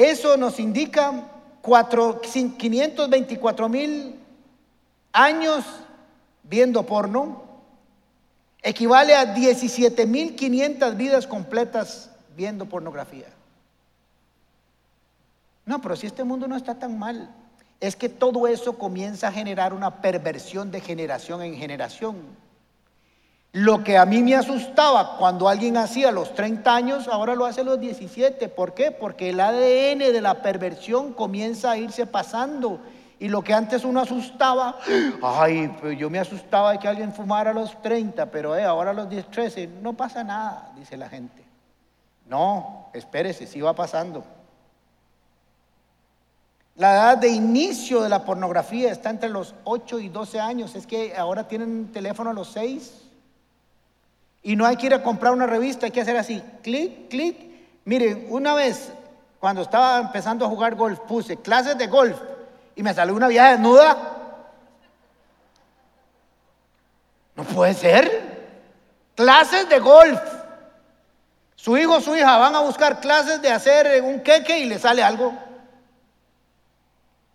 Eso 0.00 0.36
nos 0.38 0.58
indica 0.58 1.28
524 1.62 3.68
mil 3.68 4.18
años 5.12 5.62
viendo 6.42 6.86
porno 6.86 7.42
equivale 8.62 9.14
a 9.14 9.34
17.500 9.34 10.96
vidas 10.96 11.26
completas 11.26 12.08
viendo 12.34 12.64
pornografía. 12.64 13.26
No, 15.66 15.82
pero 15.82 15.96
si 15.96 16.06
este 16.06 16.24
mundo 16.24 16.48
no 16.48 16.56
está 16.56 16.78
tan 16.78 16.98
mal, 16.98 17.34
es 17.78 17.94
que 17.94 18.08
todo 18.08 18.46
eso 18.46 18.78
comienza 18.78 19.28
a 19.28 19.32
generar 19.32 19.74
una 19.74 20.00
perversión 20.00 20.70
de 20.70 20.80
generación 20.80 21.42
en 21.42 21.56
generación. 21.56 22.16
Lo 23.52 23.82
que 23.82 23.98
a 23.98 24.06
mí 24.06 24.22
me 24.22 24.36
asustaba 24.36 25.16
cuando 25.16 25.48
alguien 25.48 25.76
hacía 25.76 26.12
los 26.12 26.34
30 26.34 26.72
años, 26.72 27.08
ahora 27.08 27.34
lo 27.34 27.46
hace 27.46 27.62
a 27.62 27.64
los 27.64 27.80
17. 27.80 28.48
¿Por 28.48 28.74
qué? 28.74 28.92
Porque 28.92 29.30
el 29.30 29.40
ADN 29.40 29.98
de 29.98 30.20
la 30.20 30.40
perversión 30.40 31.12
comienza 31.12 31.72
a 31.72 31.76
irse 31.76 32.06
pasando. 32.06 32.78
Y 33.18 33.28
lo 33.28 33.42
que 33.42 33.52
antes 33.52 33.84
uno 33.84 34.00
asustaba, 34.00 34.78
ay, 35.22 35.76
pues 35.80 35.98
yo 35.98 36.08
me 36.08 36.20
asustaba 36.20 36.72
de 36.72 36.78
que 36.78 36.88
alguien 36.88 37.12
fumara 37.12 37.50
a 37.50 37.54
los 37.54 37.80
30, 37.82 38.30
pero 38.30 38.56
eh, 38.56 38.64
ahora 38.64 38.92
a 38.92 38.94
los 38.94 39.10
10, 39.10 39.30
13, 39.30 39.66
no 39.82 39.94
pasa 39.94 40.22
nada, 40.22 40.72
dice 40.76 40.96
la 40.96 41.08
gente. 41.08 41.44
No, 42.26 42.88
espérese, 42.94 43.48
sí 43.48 43.60
va 43.60 43.74
pasando. 43.74 44.24
La 46.76 46.94
edad 46.94 47.18
de 47.18 47.28
inicio 47.28 48.00
de 48.00 48.08
la 48.08 48.24
pornografía 48.24 48.92
está 48.92 49.10
entre 49.10 49.28
los 49.28 49.54
8 49.64 49.98
y 49.98 50.08
12 50.08 50.40
años. 50.40 50.74
Es 50.76 50.86
que 50.86 51.14
ahora 51.16 51.48
tienen 51.48 51.90
teléfono 51.92 52.30
a 52.30 52.32
los 52.32 52.52
6. 52.52 53.09
Y 54.42 54.56
no 54.56 54.66
hay 54.66 54.76
que 54.76 54.86
ir 54.86 54.94
a 54.94 55.02
comprar 55.02 55.32
una 55.32 55.46
revista, 55.46 55.86
hay 55.86 55.92
que 55.92 56.00
hacer 56.00 56.16
así, 56.16 56.42
clic, 56.62 57.08
clic. 57.08 57.36
Miren, 57.84 58.26
una 58.30 58.54
vez, 58.54 58.90
cuando 59.38 59.62
estaba 59.62 59.98
empezando 59.98 60.44
a 60.44 60.48
jugar 60.48 60.74
golf, 60.74 60.98
puse 61.00 61.36
clases 61.36 61.76
de 61.76 61.86
golf 61.86 62.18
y 62.74 62.82
me 62.82 62.94
salió 62.94 63.14
una 63.14 63.28
vieja 63.28 63.50
desnuda. 63.50 64.16
No 67.36 67.44
puede 67.44 67.74
ser. 67.74 68.30
Clases 69.14 69.68
de 69.68 69.78
golf. 69.78 70.20
Su 71.56 71.76
hijo 71.76 71.96
o 71.96 72.00
su 72.00 72.16
hija 72.16 72.38
van 72.38 72.54
a 72.54 72.60
buscar 72.60 73.00
clases 73.00 73.42
de 73.42 73.50
hacer 73.50 74.02
un 74.02 74.20
queque 74.20 74.58
y 74.60 74.64
le 74.64 74.78
sale 74.78 75.02
algo. 75.02 75.34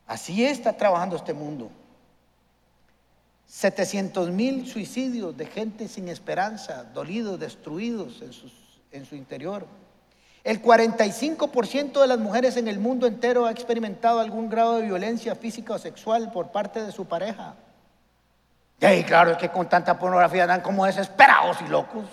Así 0.08 0.46
está 0.46 0.74
trabajando 0.74 1.16
este 1.16 1.34
mundo. 1.34 1.70
700 3.56 4.32
mil 4.32 4.68
suicidios 4.68 5.38
de 5.38 5.46
gente 5.46 5.88
sin 5.88 6.10
esperanza, 6.10 6.84
dolidos, 6.94 7.40
destruidos 7.40 8.22
en, 8.92 9.06
su 9.06 9.16
interior. 9.16 9.66
El 10.44 10.62
45% 10.62 12.02
de 12.02 12.08
las 12.08 12.20
mujeres 12.20 12.58
en 12.58 12.68
el 12.68 12.80
mundo 12.80 13.08
entero 13.08 13.46
ha 13.46 13.52
experimentado 13.52 14.20
algún 14.20 14.50
grado 14.50 14.76
de 14.76 14.82
violencia 14.82 15.36
física 15.36 15.76
o 15.76 15.80
sexual 15.80 16.34
por 16.34 16.52
parte 16.52 16.84
de 16.84 16.92
su 16.92 17.06
pareja. 17.06 17.56
Y 18.82 19.04
claro, 19.04 19.32
es 19.32 19.38
que 19.38 19.48
con 19.48 19.70
tanta 19.70 19.98
pornografía 19.98 20.46
dan 20.46 20.60
como 20.60 20.86
desesperados 20.86 21.56
y 21.66 21.70
locos. 21.70 22.04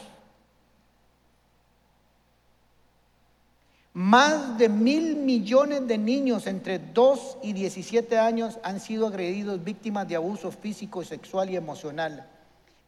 Más 3.95 4.57
de 4.57 4.71
mil 4.71 5.17
millones 5.17 5.87
de 5.87 5.99
niños 5.99 6.47
entre 6.47 6.79
2 6.79 7.39
y 7.43 7.53
17 7.53 8.19
años 8.19 8.59
han 8.63 8.81
sido 8.81 9.07
agredidos 9.07 9.63
víctimas 9.63 10.09
de 10.09 10.17
abuso 10.17 10.51
físico, 10.51 11.05
sexual 11.05 11.51
y 11.51 11.57
emocional. 11.57 12.27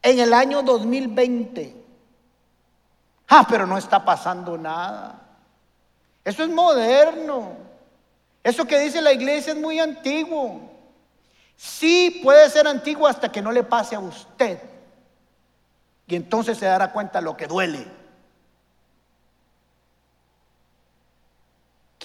En 0.01 0.19
el 0.19 0.33
año 0.33 0.63
2020. 0.63 1.75
Ah, 3.27 3.45
pero 3.47 3.67
no 3.67 3.77
está 3.77 4.03
pasando 4.03 4.57
nada. 4.57 5.21
Eso 6.23 6.43
es 6.43 6.49
moderno. 6.49 7.53
Eso 8.43 8.65
que 8.65 8.79
dice 8.79 9.01
la 9.01 9.13
iglesia 9.13 9.53
es 9.53 9.59
muy 9.59 9.79
antiguo. 9.79 10.71
Sí 11.55 12.19
puede 12.23 12.49
ser 12.49 12.67
antiguo 12.67 13.07
hasta 13.07 13.31
que 13.31 13.43
no 13.43 13.51
le 13.51 13.63
pase 13.63 13.95
a 13.95 13.99
usted. 13.99 14.59
Y 16.07 16.15
entonces 16.15 16.57
se 16.57 16.65
dará 16.65 16.91
cuenta 16.91 17.21
lo 17.21 17.37
que 17.37 17.45
duele. 17.45 17.85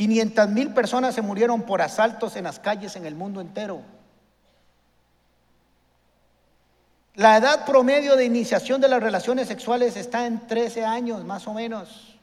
500 0.01 0.49
mil 0.49 0.73
personas 0.73 1.15
se 1.15 1.21
murieron 1.21 1.61
por 1.61 1.83
asaltos 1.83 2.35
en 2.35 2.45
las 2.45 2.59
calles 2.59 2.97
en 2.97 3.05
el 3.05 3.15
mundo 3.15 3.43
entero. 3.43 3.83
La 7.17 7.37
edad 7.37 7.67
promedio 7.67 8.17
de 8.17 8.25
iniciación 8.25 8.81
de 8.81 8.89
las 8.89 9.03
relaciones 9.03 9.47
sexuales 9.47 9.99
está 9.99 10.27
en 10.27 10.47
13 10.47 10.87
años, 10.87 11.23
más 11.27 11.47
o 11.47 11.53
menos. 11.53 12.19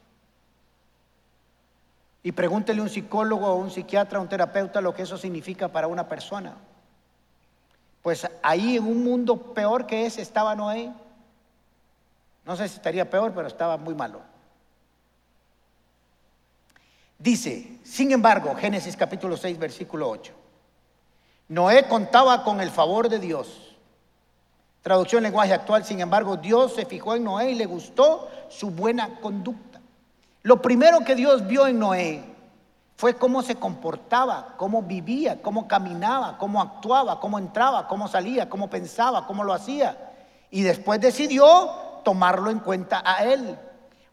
Y 2.24 2.32
pregúntele 2.32 2.80
a 2.80 2.82
un 2.82 2.90
psicólogo 2.90 3.46
o 3.46 3.54
un 3.54 3.70
psiquiatra, 3.70 4.18
a 4.18 4.22
un 4.22 4.28
terapeuta, 4.28 4.80
lo 4.80 4.92
que 4.92 5.02
eso 5.02 5.16
significa 5.16 5.68
para 5.68 5.86
una 5.86 6.08
persona. 6.08 6.56
Pues 8.02 8.28
ahí 8.42 8.76
en 8.76 8.88
un 8.88 9.04
mundo 9.04 9.54
peor 9.54 9.86
que 9.86 10.04
ese 10.04 10.20
estaba 10.20 10.56
Noé. 10.56 10.92
No 12.44 12.56
sé 12.56 12.66
si 12.66 12.74
estaría 12.74 13.08
peor, 13.08 13.32
pero 13.36 13.46
estaba 13.46 13.76
muy 13.76 13.94
malo. 13.94 14.20
Dice, 17.18 17.80
sin 17.82 18.12
embargo, 18.12 18.54
Génesis 18.54 18.96
capítulo 18.96 19.36
6, 19.36 19.58
versículo 19.58 20.08
8. 20.08 20.32
Noé 21.48 21.88
contaba 21.88 22.44
con 22.44 22.60
el 22.60 22.70
favor 22.70 23.08
de 23.08 23.18
Dios. 23.18 23.76
Traducción 24.82 25.24
lenguaje 25.24 25.52
actual, 25.52 25.84
sin 25.84 26.00
embargo, 26.00 26.36
Dios 26.36 26.74
se 26.74 26.86
fijó 26.86 27.16
en 27.16 27.24
Noé 27.24 27.50
y 27.50 27.54
le 27.56 27.66
gustó 27.66 28.28
su 28.48 28.70
buena 28.70 29.18
conducta. 29.20 29.80
Lo 30.42 30.62
primero 30.62 31.00
que 31.00 31.16
Dios 31.16 31.44
vio 31.48 31.66
en 31.66 31.80
Noé 31.80 32.24
fue 32.96 33.16
cómo 33.16 33.42
se 33.42 33.56
comportaba, 33.56 34.54
cómo 34.56 34.82
vivía, 34.82 35.42
cómo 35.42 35.66
caminaba, 35.66 36.38
cómo 36.38 36.62
actuaba, 36.62 37.18
cómo 37.18 37.40
entraba, 37.40 37.88
cómo 37.88 38.06
salía, 38.06 38.48
cómo 38.48 38.70
pensaba, 38.70 39.26
cómo 39.26 39.42
lo 39.42 39.52
hacía. 39.52 40.12
Y 40.52 40.62
después 40.62 41.00
decidió 41.00 41.70
tomarlo 42.04 42.50
en 42.50 42.60
cuenta 42.60 43.02
a 43.04 43.24
él. 43.24 43.58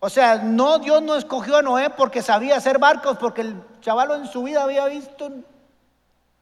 O 0.06 0.10
sea, 0.12 0.36
no, 0.36 0.78
Dios 0.78 1.02
no 1.02 1.16
escogió 1.16 1.58
a 1.58 1.64
Noé 1.64 1.90
porque 1.90 2.22
sabía 2.22 2.58
hacer 2.58 2.78
barcos, 2.78 3.18
porque 3.18 3.42
el 3.42 3.60
chavalo 3.82 4.14
en 4.14 4.28
su 4.28 4.44
vida 4.44 4.62
había 4.62 4.86
visto 4.86 5.32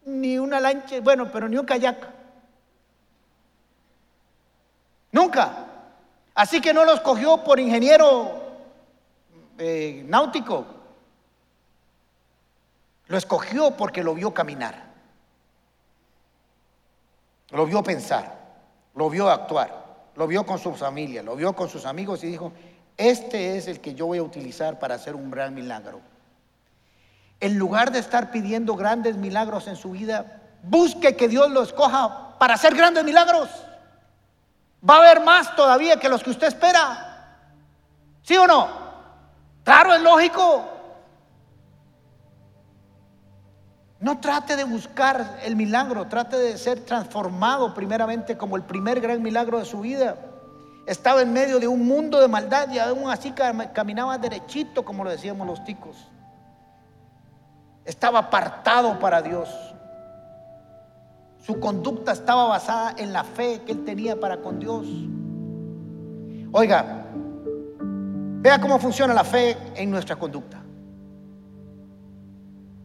ni 0.03 0.37
una 0.37 0.59
lancha, 0.59 0.99
bueno, 0.99 1.31
pero 1.31 1.47
ni 1.47 1.55
un 1.55 1.65
kayak. 1.65 2.09
Nunca. 5.13 5.65
Así 6.35 6.59
que 6.59 6.73
no 6.73 6.83
lo 6.83 6.91
escogió 6.91 7.41
por 7.41 7.57
ingeniero 7.57 8.33
eh, 9.57 10.03
náutico. 10.09 10.65
Lo 13.07 13.17
escogió 13.17 13.77
porque 13.77 14.03
lo 14.03 14.13
vio 14.13 14.33
caminar. 14.33 14.91
Lo 17.51 17.65
vio 17.65 17.81
pensar. 17.81 18.41
Lo 18.93 19.09
vio 19.09 19.29
actuar. 19.29 19.85
Lo 20.17 20.27
vio 20.27 20.45
con 20.45 20.59
su 20.59 20.73
familia. 20.73 21.23
Lo 21.23 21.37
vio 21.37 21.53
con 21.53 21.69
sus 21.69 21.85
amigos 21.85 22.25
y 22.25 22.27
dijo, 22.27 22.51
este 22.97 23.57
es 23.57 23.67
el 23.67 23.79
que 23.79 23.95
yo 23.95 24.05
voy 24.05 24.19
a 24.19 24.23
utilizar 24.23 24.79
para 24.79 24.95
hacer 24.95 25.15
un 25.15 25.31
gran 25.31 25.53
milagro. 25.53 26.01
En 27.39 27.57
lugar 27.57 27.91
de 27.91 27.99
estar 27.99 28.31
pidiendo 28.31 28.75
grandes 28.75 29.17
milagros 29.17 29.67
en 29.67 29.75
su 29.75 29.91
vida, 29.91 30.41
busque 30.63 31.15
que 31.15 31.27
Dios 31.27 31.51
lo 31.51 31.63
escoja 31.63 32.37
para 32.39 32.53
hacer 32.53 32.75
grandes 32.75 33.03
milagros. 33.03 33.49
Va 34.87 34.95
a 34.95 34.99
haber 34.99 35.21
más 35.21 35.55
todavía 35.55 35.97
que 35.97 36.09
los 36.09 36.23
que 36.23 36.29
usted 36.29 36.47
espera. 36.47 37.37
¿Sí 38.21 38.37
o 38.37 38.47
no? 38.47 38.67
Claro, 39.63 39.93
es 39.93 40.01
lógico. 40.01 40.69
No 43.99 44.19
trate 44.19 44.57
de 44.57 44.65
buscar 44.65 45.39
el 45.43 45.55
milagro, 45.55 46.07
trate 46.07 46.37
de 46.37 46.57
ser 46.57 46.83
transformado 46.83 47.73
primeramente 47.73 48.37
como 48.37 48.57
el 48.57 48.63
primer 48.63 48.99
gran 48.99 49.21
milagro 49.21 49.59
de 49.59 49.65
su 49.65 49.79
vida. 49.79 50.17
Estaba 50.85 51.21
en 51.21 51.31
medio 51.31 51.59
de 51.59 51.67
un 51.67 51.85
mundo 51.85 52.19
de 52.19 52.27
maldad 52.27 52.69
y 52.69 52.77
aún 52.77 53.09
así 53.09 53.31
caminaba 53.31 54.17
derechito, 54.17 54.83
como 54.83 55.03
lo 55.03 55.09
decíamos 55.09 55.47
los 55.47 55.63
ticos. 55.63 55.95
Estaba 57.85 58.19
apartado 58.19 58.99
para 58.99 59.21
Dios. 59.21 59.49
Su 61.39 61.59
conducta 61.59 62.11
estaba 62.11 62.47
basada 62.47 62.95
en 62.97 63.13
la 63.13 63.23
fe 63.23 63.61
que 63.65 63.71
él 63.71 63.85
tenía 63.85 64.19
para 64.19 64.37
con 64.37 64.59
Dios. 64.59 64.85
Oiga, 66.51 67.05
vea 68.41 68.59
cómo 68.59 68.77
funciona 68.77 69.13
la 69.13 69.23
fe 69.23 69.57
en 69.75 69.89
nuestra 69.89 70.17
conducta. 70.17 70.61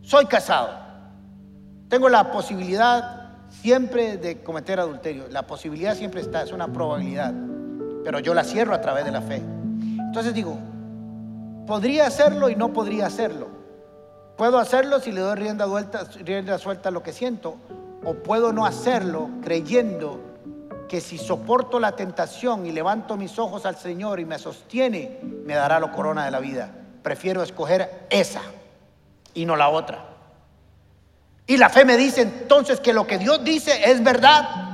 Soy 0.02 0.26
casado. 0.26 0.70
Tengo 1.88 2.08
la 2.08 2.30
posibilidad 2.30 3.38
siempre 3.48 4.16
de 4.18 4.42
cometer 4.42 4.78
adulterio. 4.78 5.26
La 5.28 5.46
posibilidad 5.46 5.96
siempre 5.96 6.20
está, 6.20 6.42
es 6.42 6.52
una 6.52 6.72
probabilidad 6.72 7.34
pero 8.04 8.18
yo 8.20 8.34
la 8.34 8.44
cierro 8.44 8.74
a 8.74 8.80
través 8.80 9.04
de 9.04 9.10
la 9.10 9.20
fe. 9.20 9.36
Entonces 9.36 10.34
digo, 10.34 10.58
podría 11.66 12.06
hacerlo 12.06 12.48
y 12.48 12.56
no 12.56 12.72
podría 12.72 13.06
hacerlo. 13.06 13.48
Puedo 14.36 14.58
hacerlo 14.58 15.00
si 15.00 15.12
le 15.12 15.20
doy 15.20 15.36
rienda, 15.36 15.66
rienda 16.24 16.58
suelta 16.58 16.88
a 16.88 16.92
lo 16.92 17.02
que 17.02 17.12
siento, 17.12 17.56
o 18.04 18.14
puedo 18.14 18.52
no 18.52 18.64
hacerlo 18.64 19.28
creyendo 19.42 20.20
que 20.88 21.00
si 21.00 21.18
soporto 21.18 21.78
la 21.78 21.92
tentación 21.92 22.64
y 22.64 22.72
levanto 22.72 23.16
mis 23.16 23.38
ojos 23.38 23.66
al 23.66 23.76
Señor 23.76 24.20
y 24.20 24.24
me 24.24 24.38
sostiene, 24.38 25.18
me 25.22 25.54
dará 25.54 25.78
la 25.78 25.92
corona 25.92 26.24
de 26.24 26.30
la 26.30 26.40
vida. 26.40 26.70
Prefiero 27.02 27.42
escoger 27.42 28.06
esa 28.10 28.42
y 29.34 29.44
no 29.44 29.54
la 29.54 29.68
otra. 29.68 30.04
Y 31.46 31.56
la 31.56 31.68
fe 31.68 31.84
me 31.84 31.96
dice 31.96 32.22
entonces 32.22 32.80
que 32.80 32.92
lo 32.92 33.06
que 33.06 33.18
Dios 33.18 33.42
dice 33.44 33.90
es 33.90 34.02
verdad. 34.02 34.67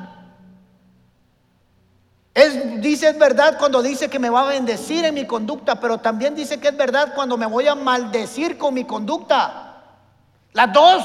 Es, 2.35 2.81
dice 2.83 3.11
es 3.11 3.18
verdad 3.18 3.57
cuando 3.59 3.81
dice 3.81 4.11
que 4.11 4.18
me 4.18 4.29
va 4.29 4.42
a 4.42 4.51
bendecir 4.51 5.05
en 5.05 5.14
mi 5.14 5.25
conducta, 5.25 5.79
pero 5.79 5.99
también 5.99 6.35
dice 6.35 6.59
que 6.59 6.68
es 6.68 6.77
verdad 6.77 7.14
cuando 7.14 7.37
me 7.37 7.47
voy 7.47 7.68
a 7.68 7.77
maldecir 7.77 8.59
con 8.59 8.75
mi 8.75 8.85
conducta. 8.85 9.85
Las 10.53 10.73
dos. 10.73 11.05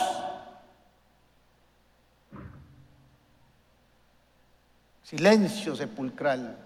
Silencio 5.04 5.76
sepulcral. 5.76 6.58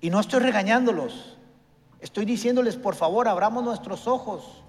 Y 0.00 0.10
no 0.10 0.20
estoy 0.20 0.40
regañándolos. 0.40 1.36
Estoy 2.00 2.24
diciéndoles, 2.24 2.76
por 2.76 2.94
favor, 2.94 3.26
abramos 3.26 3.64
nuestros 3.64 4.06
ojos. 4.06 4.62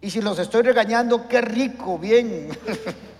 Y 0.00 0.10
si 0.10 0.20
los 0.20 0.40
estoy 0.40 0.62
regañando, 0.62 1.28
qué 1.28 1.40
rico, 1.40 1.98
bien. 1.98 2.48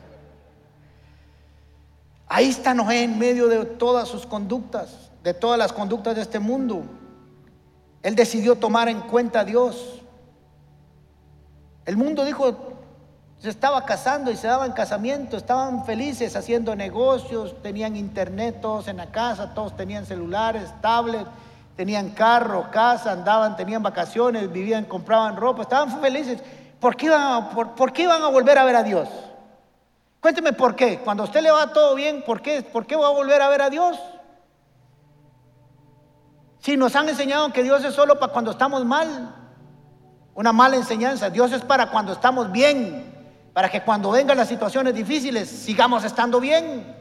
Ahí 2.35 2.49
está 2.49 2.73
Noé 2.73 3.03
en 3.03 3.19
medio 3.19 3.47
de 3.47 3.63
todas 3.67 4.09
sus 4.09 4.25
conductas, 4.25 5.11
de 5.23 5.35
todas 5.35 5.59
las 5.59 5.71
conductas 5.71 6.17
de 6.17 6.23
este 6.23 6.39
mundo. 6.39 6.83
Él 8.03 8.15
decidió 8.15 8.57
tomar 8.57 8.89
en 8.89 9.01
cuenta 9.01 9.41
a 9.41 9.45
Dios. 9.45 10.01
El 11.85 11.99
mundo 11.99 12.25
dijo, 12.25 12.57
se 13.37 13.51
estaba 13.51 13.85
casando 13.85 14.31
y 14.31 14.37
se 14.39 14.47
daban 14.47 14.73
casamiento, 14.73 15.37
estaban 15.37 15.85
felices 15.85 16.35
haciendo 16.35 16.75
negocios, 16.75 17.55
tenían 17.63 17.97
internet 17.97 18.63
todos 18.63 18.89
en 18.89 18.97
la 18.97 19.13
casa, 19.13 19.53
todos 19.53 19.77
tenían 19.77 20.07
celulares, 20.07 20.71
tablets, 20.81 21.29
tenían 21.77 22.13
carro, 22.13 22.71
casa, 22.71 23.13
andaban, 23.13 23.59
tenían 23.59 23.83
vacaciones, 23.83 24.51
vivían, 24.51 24.87
compraban 24.87 25.37
ropa, 25.37 25.65
estaban 25.65 26.01
felices. 26.01 26.43
¿Por 26.81 26.97
qué 26.97 27.07
iban 27.07 27.21
a, 27.21 27.51
por, 27.51 27.93
qué 27.93 28.05
iban 28.05 28.23
a 28.23 28.29
volver 28.29 28.57
a 28.57 28.65
ver 28.65 28.77
a 28.77 28.83
Dios? 28.83 29.07
Cuénteme 30.23 30.53
por 30.53 30.77
qué. 30.77 31.01
Cuando 31.01 31.25
usted 31.25 31.43
le 31.43 31.51
va 31.51 31.73
todo 31.73 31.97
bien, 31.97 32.23
¿por 32.23 32.41
qué, 32.41 32.63
¿por 32.63 32.87
qué 32.87 32.95
va 32.95 33.09
a 33.09 33.11
volver 33.11 33.43
a 33.43 33.49
ver 33.49 33.61
a 33.61 33.69
Dios? 33.71 33.99
Si 36.61 36.77
nos 36.77 36.95
han 36.95 37.09
enseñado 37.09 37.53
que 37.53 37.65
Dios 37.65 37.85
es 37.85 37.93
solo 37.93 38.21
para 38.21 38.33
cuando 38.33 38.53
estamos 38.53 38.85
mal, 38.85 39.35
una 40.37 40.53
mala 40.53 40.77
enseñanza. 40.77 41.29
Dios 41.29 41.51
es 41.51 41.63
para 41.63 41.91
cuando 41.91 42.13
estamos 42.13 42.53
bien, 42.53 43.13
para 43.53 43.69
que 43.69 43.83
cuando 43.83 44.13
vengan 44.13 44.37
las 44.37 44.47
situaciones 44.47 44.95
difíciles 44.95 45.49
sigamos 45.49 46.05
estando 46.05 46.39
bien. 46.39 46.97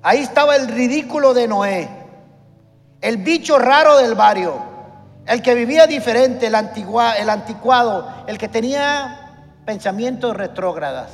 Ahí 0.00 0.20
estaba 0.20 0.56
el 0.56 0.68
ridículo 0.68 1.34
de 1.34 1.48
Noé, 1.48 1.90
el 3.02 3.18
bicho 3.18 3.58
raro 3.58 3.98
del 3.98 4.14
barrio, 4.14 4.54
el 5.26 5.42
que 5.42 5.54
vivía 5.54 5.86
diferente, 5.86 6.46
el, 6.46 6.54
el 6.54 7.28
anticuado, 7.28 8.08
el 8.26 8.38
que 8.38 8.48
tenía 8.48 9.25
pensamientos 9.66 10.34
retrógradas, 10.34 11.10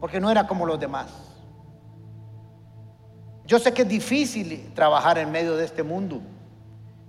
porque 0.00 0.20
no 0.20 0.30
era 0.30 0.46
como 0.46 0.66
los 0.66 0.78
demás. 0.78 1.06
Yo 3.46 3.58
sé 3.58 3.72
que 3.72 3.82
es 3.82 3.88
difícil 3.88 4.72
trabajar 4.74 5.16
en 5.18 5.30
medio 5.30 5.56
de 5.56 5.64
este 5.64 5.82
mundo. 5.82 6.20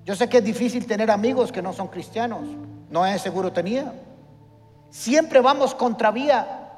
Yo 0.05 0.15
sé 0.15 0.29
que 0.29 0.37
es 0.37 0.43
difícil 0.43 0.85
tener 0.85 1.11
amigos 1.11 1.51
que 1.51 1.61
no 1.61 1.73
son 1.73 1.87
cristianos. 1.87 2.41
No 2.89 3.05
es 3.05 3.21
seguro 3.21 3.51
tenía. 3.51 3.93
Siempre 4.89 5.41
vamos 5.41 5.75
contravía. 5.75 6.69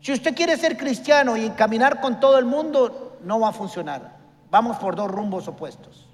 Si 0.00 0.12
usted 0.12 0.34
quiere 0.34 0.56
ser 0.56 0.76
cristiano 0.76 1.36
y 1.36 1.50
caminar 1.50 2.00
con 2.00 2.20
todo 2.20 2.38
el 2.38 2.44
mundo, 2.44 3.18
no 3.22 3.40
va 3.40 3.48
a 3.48 3.52
funcionar. 3.52 4.16
Vamos 4.50 4.76
por 4.78 4.96
dos 4.96 5.10
rumbos 5.10 5.48
opuestos. 5.48 6.08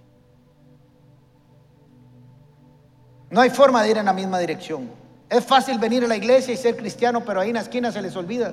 No 3.31 3.41
hay 3.41 3.51
forma 3.51 3.83
de 3.83 3.91
ir 3.91 3.99
en 3.99 4.07
la 4.07 4.13
misma 4.13 4.39
dirección. 4.39 5.00
Es 5.31 5.45
fácil 5.45 5.79
venir 5.79 6.05
a 6.05 6.09
la 6.09 6.17
iglesia 6.17 6.53
y 6.53 6.57
ser 6.57 6.77
cristiano, 6.77 7.25
pero 7.25 7.41
ahí 7.41 7.51
en 7.51 7.55
la 7.55 7.61
esquina 7.61 7.93
se 7.93 8.03
les 8.03 8.17
olvida. 8.17 8.53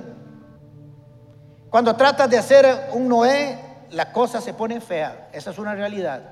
Cuando 1.70 1.96
tratas 1.96 2.30
de 2.30 2.38
hacer 2.38 2.90
un 2.92 3.08
Noé, 3.08 3.58
la 3.90 4.12
cosa 4.12 4.40
se 4.40 4.54
pone 4.54 4.80
fea. 4.80 5.28
Esa 5.32 5.50
es 5.50 5.58
una 5.58 5.74
realidad. 5.74 6.22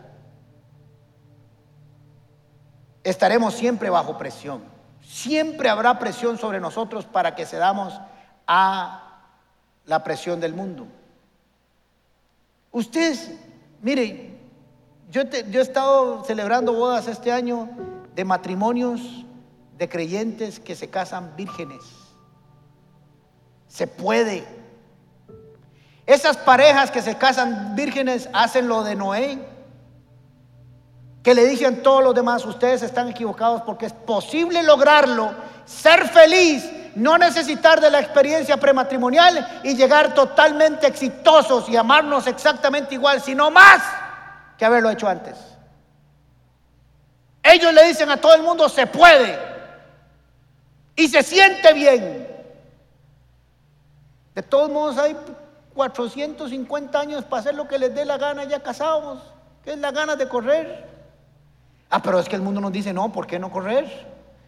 Estaremos 3.02 3.54
siempre 3.54 3.90
bajo 3.90 4.16
presión. 4.16 4.62
Siempre 5.02 5.68
habrá 5.68 5.98
presión 5.98 6.38
sobre 6.38 6.60
nosotros 6.60 7.06
para 7.06 7.34
que 7.34 7.44
cedamos 7.44 8.00
a 8.46 9.32
la 9.84 10.04
presión 10.04 10.38
del 10.38 10.54
mundo. 10.54 10.86
Ustedes, 12.70 13.32
mire, 13.82 14.38
yo, 15.10 15.22
yo 15.24 15.58
he 15.58 15.62
estado 15.62 16.22
celebrando 16.22 16.72
bodas 16.72 17.08
este 17.08 17.32
año 17.32 17.68
de 18.14 18.24
matrimonios 18.24 19.25
de 19.78 19.88
creyentes 19.88 20.58
que 20.58 20.74
se 20.74 20.88
casan 20.88 21.34
vírgenes. 21.36 21.82
Se 23.68 23.86
puede. 23.86 24.46
Esas 26.06 26.36
parejas 26.36 26.90
que 26.90 27.02
se 27.02 27.16
casan 27.16 27.74
vírgenes 27.74 28.28
hacen 28.32 28.68
lo 28.68 28.82
de 28.84 28.94
Noé, 28.94 29.38
que 31.22 31.34
le 31.34 31.44
dicen 31.44 31.82
todos 31.82 32.02
los 32.02 32.14
demás, 32.14 32.44
ustedes 32.44 32.82
están 32.82 33.08
equivocados 33.08 33.62
porque 33.62 33.86
es 33.86 33.92
posible 33.92 34.62
lograrlo, 34.62 35.34
ser 35.64 36.08
feliz, 36.08 36.64
no 36.94 37.18
necesitar 37.18 37.80
de 37.80 37.90
la 37.90 37.98
experiencia 37.98 38.56
prematrimonial 38.56 39.60
y 39.64 39.74
llegar 39.74 40.14
totalmente 40.14 40.86
exitosos 40.86 41.68
y 41.68 41.76
amarnos 41.76 42.26
exactamente 42.28 42.94
igual, 42.94 43.20
sino 43.20 43.50
más 43.50 43.82
que 44.56 44.64
haberlo 44.64 44.88
hecho 44.88 45.08
antes. 45.08 45.36
Ellos 47.42 47.74
le 47.74 47.88
dicen 47.88 48.08
a 48.10 48.16
todo 48.16 48.34
el 48.34 48.42
mundo, 48.42 48.68
se 48.68 48.86
puede 48.86 49.55
y 50.96 51.08
se 51.08 51.22
siente 51.22 51.72
bien. 51.74 52.26
De 54.34 54.42
todos 54.42 54.70
modos 54.70 54.98
hay 54.98 55.16
450 55.74 56.98
años 56.98 57.24
para 57.24 57.40
hacer 57.40 57.54
lo 57.54 57.68
que 57.68 57.78
les 57.78 57.94
dé 57.94 58.04
la 58.04 58.16
gana 58.18 58.44
ya 58.44 58.62
casados, 58.62 59.22
que 59.62 59.72
es 59.72 59.78
la 59.78 59.92
gana 59.92 60.16
de 60.16 60.26
correr. 60.26 60.86
Ah, 61.90 62.02
pero 62.02 62.18
es 62.18 62.28
que 62.28 62.36
el 62.36 62.42
mundo 62.42 62.60
nos 62.60 62.72
dice, 62.72 62.92
no, 62.92 63.12
¿por 63.12 63.26
qué 63.26 63.38
no 63.38 63.50
correr? 63.50 63.86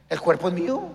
El 0.08 0.20
cuerpo 0.20 0.48
es 0.48 0.54
mío. 0.54 0.88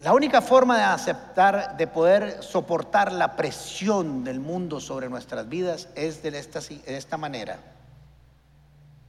La 0.00 0.12
única 0.12 0.42
forma 0.42 0.76
de 0.76 0.82
aceptar, 0.82 1.76
de 1.76 1.86
poder 1.86 2.42
soportar 2.42 3.12
la 3.12 3.36
presión 3.36 4.24
del 4.24 4.40
mundo 4.40 4.80
sobre 4.80 5.08
nuestras 5.08 5.48
vidas 5.48 5.88
es 5.94 6.24
de 6.24 6.36
esta, 6.36 6.58
de 6.58 6.96
esta 6.96 7.16
manera. 7.16 7.60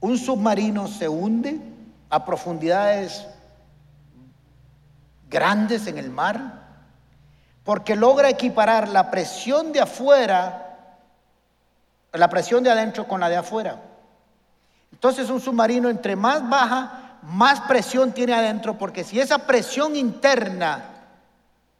Un 0.04 0.18
submarino 0.18 0.90
se 0.90 1.08
hunde 1.08 1.62
a 2.10 2.26
profundidades 2.26 3.26
grandes 5.30 5.88
en 5.88 5.98
el 5.98 6.10
mar 6.10 6.62
porque 7.64 7.96
logra 7.96 8.28
equiparar 8.30 8.90
la 8.90 9.10
presión 9.10 9.72
de 9.72 9.80
afuera, 9.80 10.98
la 12.12 12.28
presión 12.28 12.66
de 12.66 12.72
adentro 12.72 13.08
con 13.08 13.22
la 13.22 13.30
de 13.30 13.38
afuera. 13.38 13.82
Entonces 14.92 15.30
un 15.30 15.40
submarino 15.40 15.88
entre 15.88 16.18
más 16.18 16.50
baja, 16.50 17.20
más 17.22 17.62
presión 17.62 18.12
tiene 18.12 18.34
adentro, 18.34 18.78
porque 18.78 19.06
si 19.06 19.22
esa 19.22 19.48
presión 19.48 19.96
interna 19.96 20.84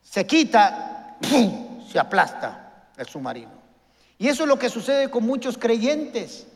se 0.02 0.26
quita, 0.26 1.18
se 1.92 2.00
aplasta 2.00 2.86
el 2.96 3.06
submarino. 3.06 3.52
Y 4.18 4.30
eso 4.30 4.44
es 4.44 4.48
lo 4.48 4.58
que 4.58 4.70
sucede 4.70 5.12
con 5.12 5.26
muchos 5.26 5.58
creyentes 5.58 6.48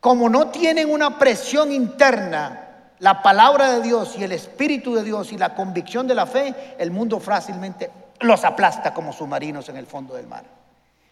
como 0.00 0.28
no 0.28 0.48
tienen 0.48 0.90
una 0.90 1.18
presión 1.18 1.72
interna, 1.72 2.62
la 2.98 3.22
palabra 3.22 3.72
de 3.72 3.82
Dios 3.82 4.16
y 4.18 4.24
el 4.24 4.32
Espíritu 4.32 4.94
de 4.94 5.02
Dios 5.02 5.32
y 5.32 5.38
la 5.38 5.54
convicción 5.54 6.06
de 6.06 6.14
la 6.14 6.26
fe, 6.26 6.76
el 6.78 6.90
mundo 6.90 7.20
fácilmente 7.20 7.90
los 8.20 8.44
aplasta 8.44 8.94
como 8.94 9.12
submarinos 9.12 9.68
en 9.68 9.76
el 9.76 9.86
fondo 9.86 10.14
del 10.14 10.26
mar. 10.26 10.44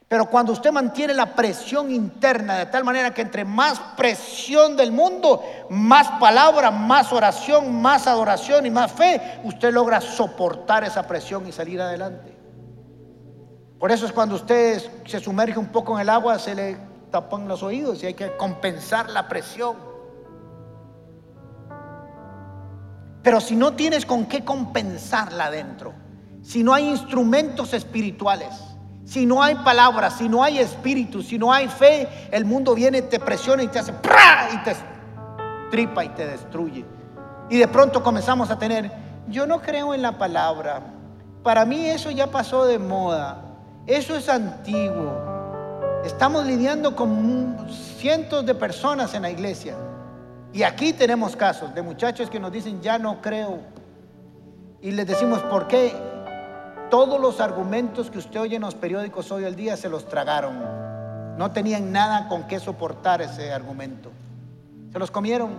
Pero 0.07 0.27
cuando 0.27 0.53
usted 0.53 0.71
mantiene 0.71 1.15
la 1.15 1.35
presión 1.35 1.91
interna 1.91 2.59
de 2.59 2.67
tal 2.67 2.85
manera 2.85 3.13
que 3.13 3.23
entre 3.23 3.45
más 3.45 3.81
presión 3.97 4.77
del 4.77 4.93
mundo, 4.93 5.43
más 5.71 6.21
palabra, 6.21 6.71
más 6.71 7.13
oración, 7.13 7.81
más 7.81 8.07
adoración 8.07 8.67
y 8.67 8.71
más 8.71 8.93
fe, 8.93 9.41
usted 9.45 9.73
logra 9.73 10.01
soportar 10.01 10.85
esa 10.85 11.07
presión 11.07 11.47
y 11.49 11.53
salir 11.53 11.81
adelante. 11.81 12.33
Por 13.79 13.91
eso 13.91 14.07
es 14.07 14.13
cuando 14.13 14.37
usted 14.37 14.83
se 15.07 15.21
sumerge 15.21 15.59
un 15.59 15.69
poco 15.69 15.95
en 15.97 16.03
el 16.03 16.11
agua, 16.11 16.39
se 16.39 16.55
le 16.55 16.77
tapan 17.15 17.47
los 17.47 17.63
oídos 17.63 18.03
y 18.03 18.07
hay 18.07 18.15
que 18.15 18.37
compensar 18.37 19.09
la 19.09 19.29
presión. 19.29 19.77
Pero 23.23 23.41
si 23.41 23.55
no 23.55 23.75
tienes 23.75 24.05
con 24.05 24.27
qué 24.27 24.45
compensarla 24.45 25.45
adentro, 25.45 25.95
si 26.43 26.65
no 26.65 26.75
hay 26.75 26.89
instrumentos 26.89 27.73
espirituales, 27.73 28.49
si 29.05 29.27
no 29.27 29.45
hay 29.45 29.55
palabras, 29.55 30.15
si 30.19 30.29
no 30.29 30.43
hay 30.43 30.59
espíritu, 30.59 31.23
si 31.23 31.39
no 31.39 31.53
hay 31.53 31.69
fe, 31.69 32.09
el 32.33 32.45
mundo 32.45 32.75
viene, 32.75 33.01
te 33.03 33.21
presiona 33.21 33.63
y 33.63 33.69
te 33.69 33.79
hace 33.79 33.93
y 34.53 34.65
te 34.65 34.75
tripa 35.71 36.05
y 36.05 36.09
te 36.09 36.27
destruye. 36.27 36.85
Y 37.49 37.59
de 37.59 37.69
pronto 37.69 38.03
comenzamos 38.03 38.51
a 38.51 38.59
tener, 38.59 38.91
yo 39.29 39.47
no 39.47 39.63
creo 39.63 39.95
en 39.95 40.03
la 40.03 40.19
palabra, 40.19 40.83
para 41.45 41.65
mí 41.65 41.87
eso 41.87 42.11
ya 42.11 42.27
pasó 42.27 42.67
de 42.67 42.81
moda, 42.81 43.41
eso 43.87 44.17
es 44.17 44.29
antiguo. 44.29 45.24
Estamos 46.05 46.45
lidiando 46.45 46.95
con 46.95 47.67
cientos 47.71 48.45
de 48.45 48.55
personas 48.55 49.15
en 49.15 49.23
la 49.23 49.31
iglesia. 49.31 49.75
Y 50.53 50.63
aquí 50.63 50.93
tenemos 50.93 51.35
casos 51.35 51.75
de 51.75 51.81
muchachos 51.81 52.29
que 52.29 52.39
nos 52.39 52.53
dicen, 52.53 52.83
ya 52.83 52.99
no 52.99 53.23
creo. 53.23 53.61
y 54.83 54.91
les 54.91 55.07
decimos 55.07 55.41
por 55.45 55.67
qué. 55.67 55.95
Todos 56.91 57.19
los 57.19 57.41
argumentos 57.41 58.11
que 58.11 58.19
usted 58.19 58.39
oye 58.39 58.57
en 58.57 58.63
los 58.63 58.75
periódicos 58.75 59.33
hoy 59.33 59.45
el 59.45 59.57
día 59.57 59.79
se 59.79 59.89
los 59.89 60.07
tragaron. 60.07 60.55
No 61.39 61.51
tenían 61.53 61.91
nada 61.91 62.29
con 62.29 62.47
qué 62.47 62.61
soportar 62.61 63.23
ese 63.23 63.51
argumento. 63.51 64.11
Se 64.93 64.99
los 64.99 65.11
comieron. 65.11 65.53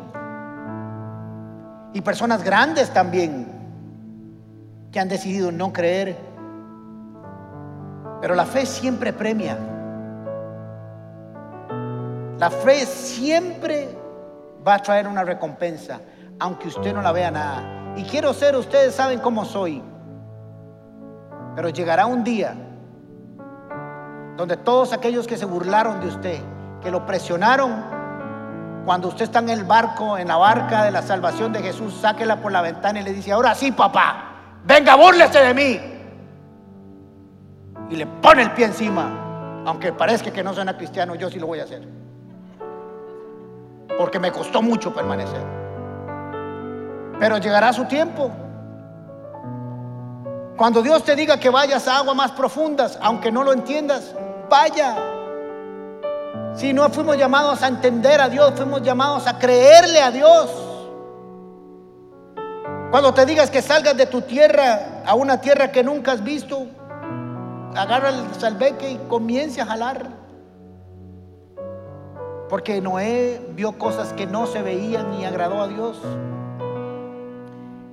Y 1.94 2.02
personas 2.02 2.44
grandes 2.44 2.94
también 2.94 3.48
que 4.92 5.00
han 5.00 5.10
decidido 5.10 5.52
no 5.52 5.74
creer. 5.74 6.16
Pero 8.22 8.36
la 8.36 8.46
fe 8.46 8.68
siempre 8.68 9.12
premia. 9.12 9.75
La 12.38 12.50
fe 12.50 12.86
siempre 12.86 13.98
va 14.66 14.76
a 14.76 14.80
traer 14.80 15.08
una 15.08 15.24
recompensa, 15.24 16.02
aunque 16.40 16.68
usted 16.68 16.94
no 16.94 17.02
la 17.02 17.14
vea 17.14 17.32
nada. 17.32 17.94
Y 17.96 18.04
quiero 18.04 18.34
ser, 18.34 18.56
ustedes 18.58 18.94
saben 18.94 19.20
cómo 19.20 19.46
soy. 19.46 19.82
Pero 21.56 21.70
llegará 21.70 22.06
un 22.06 22.24
día 22.24 22.56
donde 24.36 24.58
todos 24.58 24.92
aquellos 24.92 25.28
que 25.28 25.38
se 25.38 25.46
burlaron 25.46 26.02
de 26.02 26.08
usted, 26.08 26.40
que 26.82 26.92
lo 26.92 27.06
presionaron, 27.06 27.96
cuando 28.86 29.08
usted 29.08 29.24
está 29.24 29.40
en 29.40 29.50
el 29.50 29.64
barco, 29.64 30.18
en 30.18 30.28
la 30.28 30.36
barca 30.36 30.84
de 30.84 30.92
la 30.92 31.02
salvación 31.02 31.54
de 31.54 31.62
Jesús, 31.62 31.94
sáquela 32.02 32.42
por 32.42 32.52
la 32.52 32.62
ventana 32.62 33.00
y 33.00 33.04
le 33.04 33.14
dice, 33.14 33.32
ahora 33.32 33.56
sí, 33.56 33.72
papá, 33.72 34.60
venga, 34.66 34.96
búrlese 34.96 35.40
de 35.40 35.54
mí. 35.54 35.80
Y 37.90 37.96
le 37.96 38.06
pone 38.06 38.44
el 38.44 38.52
pie 38.52 38.66
encima, 38.66 39.64
aunque 39.66 39.94
parezca 39.94 40.32
que 40.32 40.44
no 40.44 40.54
suena 40.54 40.76
cristiano, 40.76 41.16
yo 41.16 41.30
sí 41.30 41.40
lo 41.40 41.48
voy 41.48 41.62
a 41.62 41.64
hacer. 41.64 42.05
Porque 43.98 44.20
me 44.20 44.32
costó 44.32 44.62
mucho 44.62 44.94
permanecer. 44.94 45.42
Pero 47.20 47.38
llegará 47.38 47.72
su 47.72 47.86
tiempo. 47.86 48.32
Cuando 50.58 50.82
Dios 50.82 51.04
te 51.04 51.16
diga 51.16 51.38
que 51.38 51.50
vayas 51.50 51.88
a 51.88 51.98
aguas 51.98 52.16
más 52.16 52.32
profundas, 52.32 52.98
aunque 53.02 53.32
no 53.32 53.44
lo 53.44 53.52
entiendas, 53.54 54.16
vaya. 54.50 54.96
Si 56.56 56.72
no 56.72 56.90
fuimos 56.90 57.18
llamados 57.18 57.62
a 57.62 57.68
entender 57.68 58.22
a 58.22 58.30
Dios, 58.30 58.54
fuimos 58.56 58.82
llamados 58.82 59.28
a 59.28 59.38
creerle 59.38 60.02
a 60.02 60.12
Dios. 60.12 60.50
Cuando 62.90 63.14
te 63.14 63.26
digas 63.26 63.52
que 63.52 63.62
salgas 63.62 63.98
de 63.98 64.06
tu 64.06 64.22
tierra 64.22 65.04
a 65.06 65.16
una 65.16 65.42
tierra 65.42 65.72
que 65.72 65.84
nunca 65.84 66.14
has 66.14 66.24
visto, 66.24 66.66
agarra 67.76 68.10
el 68.10 68.34
salveque 68.40 68.92
y 68.92 68.98
comience 69.10 69.60
a 69.62 69.66
jalar. 69.66 70.25
Porque 72.50 72.80
Noé 72.80 73.42
vio 73.56 73.78
cosas 73.78 74.14
que 74.14 74.28
no 74.28 74.46
se 74.46 74.62
veían 74.62 75.14
y 75.20 75.26
agradó 75.26 75.62
a 75.62 75.68
Dios. 75.68 76.00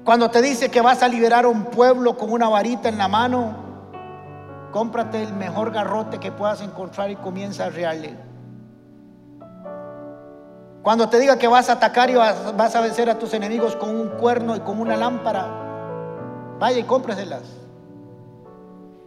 Cuando 0.05 0.31
te 0.31 0.43
dice 0.43 0.71
que 0.71 0.81
vas 0.81 1.03
a 1.03 1.09
liberar 1.09 1.45
a 1.45 1.49
un 1.49 1.65
pueblo 1.65 2.17
con 2.17 2.33
una 2.33 2.49
varita 2.49 2.89
en 2.89 2.99
la 2.99 3.09
mano, 3.09 3.55
cómprate 4.73 5.23
el 5.23 5.33
mejor 5.33 5.71
garrote 5.71 6.19
que 6.19 6.33
puedas 6.33 6.61
encontrar 6.61 7.11
y 7.11 7.17
comienza 7.17 7.67
a 7.67 7.71
rearle. 7.71 8.17
Cuando 10.83 11.09
te 11.09 11.21
diga 11.21 11.39
que 11.39 11.47
vas 11.47 11.71
a 11.71 11.75
atacar 11.75 12.11
y 12.11 12.15
vas, 12.15 12.75
a 12.75 12.81
vencer 12.81 13.09
a 13.09 13.19
tus 13.19 13.33
enemigos 13.35 13.77
con 13.77 13.95
un 13.95 14.09
cuerno 14.09 14.57
y 14.57 14.61
con 14.61 14.81
una 14.81 14.97
lámpara, 14.97 15.47
vaya 16.59 16.79
y 16.79 16.83
cómpreselas. 16.83 17.43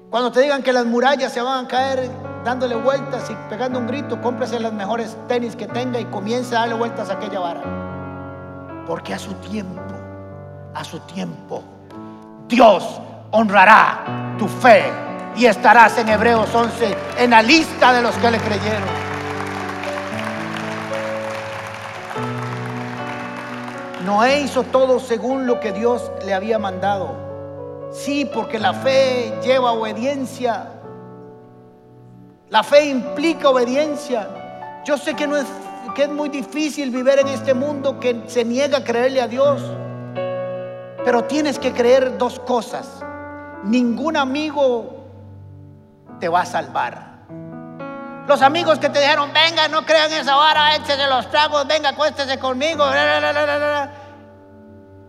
Cuando 0.09 0.31
te 0.31 0.39
digan 0.39 0.63
que 0.63 0.71
las 0.71 0.85
murallas 0.85 1.33
se 1.33 1.41
van 1.41 1.65
a 1.65 1.67
caer 1.67 2.09
dándole 2.45 2.75
vueltas 2.75 3.29
y 3.29 3.35
pegando 3.49 3.79
un 3.79 3.87
grito, 3.87 4.21
cómprese 4.21 4.61
las 4.61 4.71
mejores 4.71 5.17
tenis 5.27 5.57
que 5.57 5.67
tenga 5.67 5.99
y 5.99 6.05
comience 6.05 6.55
a 6.55 6.59
darle 6.59 6.75
vueltas 6.75 7.09
a 7.09 7.13
aquella 7.13 7.39
vara. 7.39 7.61
Porque 8.87 9.13
a 9.13 9.19
su 9.19 9.33
tiempo 9.33 9.85
a 10.75 10.83
su 10.83 10.99
tiempo. 10.99 11.63
Dios 12.47 13.01
honrará 13.31 14.35
tu 14.37 14.47
fe 14.47 14.83
y 15.35 15.45
estarás 15.45 15.97
en 15.97 16.09
Hebreos 16.09 16.53
11 16.53 16.95
en 17.17 17.31
la 17.31 17.41
lista 17.41 17.93
de 17.93 18.01
los 18.01 18.15
que 18.17 18.31
le 18.31 18.37
creyeron. 18.37 19.05
Noé 24.05 24.41
hizo 24.41 24.63
todo 24.63 24.99
según 24.99 25.47
lo 25.47 25.59
que 25.59 25.71
Dios 25.71 26.11
le 26.25 26.33
había 26.33 26.59
mandado. 26.59 27.15
Sí, 27.91 28.29
porque 28.31 28.59
la 28.59 28.73
fe 28.73 29.33
lleva 29.41 29.71
obediencia. 29.71 30.73
La 32.55 32.63
fe 32.63 32.85
implica 32.85 33.49
obediencia. 33.49 34.29
Yo 34.85 34.97
sé 34.97 35.13
que 35.13 35.27
no 35.27 35.35
es 35.35 35.45
que 35.93 36.03
es 36.03 36.09
muy 36.09 36.29
difícil 36.29 36.89
vivir 36.89 37.19
en 37.19 37.27
este 37.27 37.53
mundo 37.53 37.99
que 37.99 38.23
se 38.27 38.45
niega 38.45 38.77
a 38.77 38.83
creerle 38.85 39.19
a 39.19 39.27
Dios. 39.27 39.61
Pero 41.03 41.25
tienes 41.25 41.59
que 41.59 41.73
creer 41.73 42.17
dos 42.17 42.39
cosas. 42.39 43.03
Ningún 43.65 44.15
amigo 44.15 45.03
te 46.21 46.29
va 46.29 46.43
a 46.43 46.45
salvar. 46.45 47.25
Los 48.25 48.41
amigos 48.41 48.79
que 48.79 48.87
te 48.87 49.01
dijeron, 49.01 49.33
venga, 49.33 49.67
no 49.67 49.85
crean 49.85 50.13
esa 50.13 50.37
vara, 50.37 50.77
échese 50.77 51.07
los 51.07 51.29
tragos, 51.29 51.67
venga, 51.67 51.89
acuéstese 51.89 52.39
conmigo. 52.39 52.85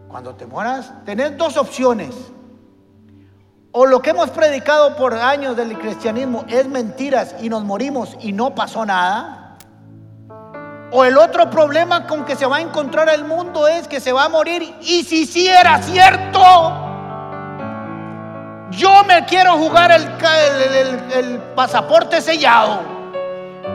Cuando 0.09 0.35
te 0.35 0.47
mueras, 0.47 0.93
tenés 1.05 1.37
dos 1.39 1.57
opciones. 1.57 2.13
O 3.79 3.85
lo 3.85 4.01
que 4.01 4.09
hemos 4.09 4.31
predicado 4.31 4.97
por 4.97 5.13
años 5.13 5.55
del 5.55 5.79
cristianismo 5.79 6.47
es 6.49 6.67
mentiras 6.67 7.35
y 7.43 7.51
nos 7.51 7.63
morimos 7.63 8.17
y 8.21 8.33
no 8.33 8.55
pasó 8.55 8.87
nada. 8.87 9.59
O 10.93 11.05
el 11.05 11.19
otro 11.19 11.51
problema 11.51 12.07
con 12.07 12.25
que 12.25 12.37
se 12.37 12.47
va 12.47 12.57
a 12.57 12.61
encontrar 12.63 13.11
el 13.11 13.27
mundo 13.27 13.69
es 13.69 13.87
que 13.87 14.01
se 14.01 14.13
va 14.13 14.25
a 14.25 14.29
morir. 14.31 14.75
Y 14.81 15.05
si 15.05 15.27
sí 15.27 15.47
era 15.47 15.83
cierto, 15.83 16.41
yo 18.71 19.05
me 19.05 19.27
quiero 19.27 19.59
jugar 19.59 19.91
el, 19.93 20.09
el, 21.13 21.39
pasaporte 21.55 22.23
sellado. 22.23 22.81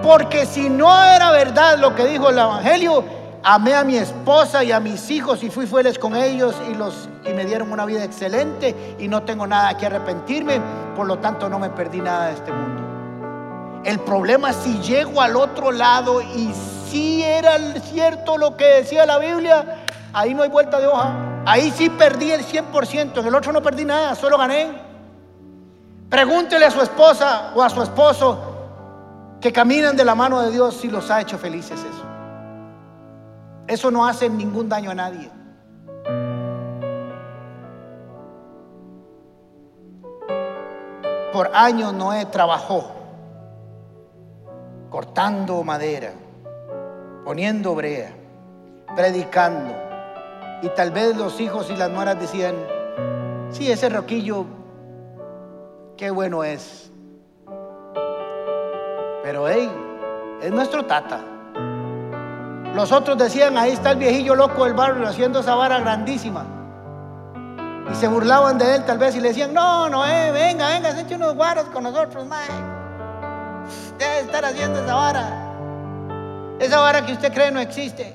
Porque 0.02 0.48
si 0.48 0.68
no 0.68 0.92
era 1.04 1.30
verdad 1.30 1.78
lo 1.78 1.94
que 1.94 2.06
dijo 2.06 2.32
el 2.32 2.40
Evangelio, 2.40 3.06
amé 3.44 3.74
a 3.74 3.84
mi 3.84 3.98
esposa 3.98 4.64
y 4.64 4.72
a 4.72 4.80
mis 4.80 5.10
hijos 5.10 5.44
y 5.44 5.50
fui 5.50 5.66
fieles 5.66 5.98
con 5.98 6.16
ellos 6.16 6.56
y, 6.70 6.76
los, 6.76 7.10
y 7.26 7.34
me 7.34 7.46
dieron 7.46 7.72
una 7.72 7.86
vida 7.86 8.04
excelente 8.04 8.96
y 9.00 9.08
no 9.08 9.24
tengo 9.24 9.48
nada 9.48 9.78
que 9.78 9.86
arrepentirme. 9.86 10.62
Por 10.96 11.08
lo 11.08 11.20
tanto, 11.20 11.50
no 11.50 11.60
me 11.60 11.70
perdí 11.70 12.02
nada 12.02 12.28
de 12.28 12.34
este 12.34 12.52
mundo. 12.52 13.82
El 13.84 14.00
problema 14.00 14.52
es 14.52 14.58
si 14.58 14.80
llego 14.80 15.22
al 15.22 15.36
otro 15.36 15.72
lado 15.72 16.22
y 16.22 16.54
si 16.90 17.24
era 17.24 17.58
cierto 17.82 18.38
lo 18.38 18.56
que 18.56 18.66
decía 18.66 19.06
la 19.06 19.18
Biblia, 19.18 19.86
ahí 20.14 20.34
no 20.34 20.44
hay 20.44 20.50
vuelta 20.50 20.80
de 20.80 20.88
hoja. 20.88 21.14
Ahí 21.46 21.72
sí 21.72 21.90
perdí 21.90 22.32
el 22.32 22.46
100%, 22.46 23.20
en 23.20 23.26
el 23.26 23.34
otro 23.34 23.52
no 23.52 23.64
perdí 23.64 23.86
nada, 23.86 24.14
solo 24.14 24.38
gané. 24.38 24.92
Pregúntele 26.10 26.66
a 26.66 26.72
su 26.72 26.82
esposa 26.82 27.54
o 27.56 27.64
a 27.64 27.70
su 27.70 27.82
esposo 27.82 28.40
que 29.40 29.52
caminan 29.52 29.98
de 29.98 30.06
la 30.06 30.14
mano 30.14 30.42
de 30.42 30.52
Dios 30.52 30.78
si 30.80 30.90
los 30.90 31.10
ha 31.10 31.22
hecho 31.22 31.40
felices 31.40 31.80
eso. 31.80 32.11
Eso 33.72 33.90
no 33.90 34.06
hace 34.06 34.30
ningún 34.30 34.68
daño 34.68 34.92
a 34.92 34.96
nadie. 34.96 35.32
Por 41.32 41.50
años 41.54 41.94
Noé 41.94 42.26
trabajó 42.26 42.92
cortando 44.90 45.64
madera, 45.64 46.12
poniendo 47.24 47.74
brea, 47.74 48.12
predicando. 48.94 49.74
Y 50.62 50.68
tal 50.76 50.92
vez 50.92 51.16
los 51.16 51.40
hijos 51.40 51.70
y 51.72 51.78
las 51.78 51.90
nueras 51.90 52.20
decían, 52.20 52.56
sí, 53.52 53.72
ese 53.72 53.88
roquillo, 53.88 54.48
qué 55.96 56.12
bueno 56.12 56.44
es. 56.44 56.92
Pero 59.24 59.48
hey, 59.48 59.72
es 60.42 60.52
nuestro 60.52 60.86
tata. 60.86 61.22
Los 62.76 62.92
otros 62.92 63.18
decían, 63.18 63.58
ahí 63.58 63.72
está 63.72 63.92
el 63.92 63.98
viejillo 63.98 64.36
loco 64.36 64.66
del 64.66 64.74
barrio 64.74 65.08
haciendo 65.08 65.40
esa 65.40 65.56
vara 65.56 65.80
grandísima. 65.80 66.46
Y 67.92 67.96
se 67.96 68.08
burlaban 68.08 68.58
de 68.58 68.76
él 68.76 68.86
tal 68.86 68.98
vez 68.98 69.16
y 69.16 69.20
le 69.20 69.30
decían, 69.30 69.54
no, 69.54 69.90
no, 69.90 70.06
eh, 70.06 70.32
venga, 70.32 70.70
venga, 70.70 70.92
se 70.94 71.02
eche 71.02 71.16
unos 71.16 71.36
guaros 71.36 71.66
con 71.66 71.84
nosotros, 71.84 72.26
mae 72.26 72.72
debe 74.02 74.20
estar 74.22 74.44
haciendo 74.46 74.80
esa 74.84 74.96
vara. 74.96 75.28
Esa 76.60 76.80
vara 76.80 77.06
que 77.06 77.14
usted 77.14 77.34
cree 77.34 77.52
no 77.52 77.60
existe. 77.60 78.14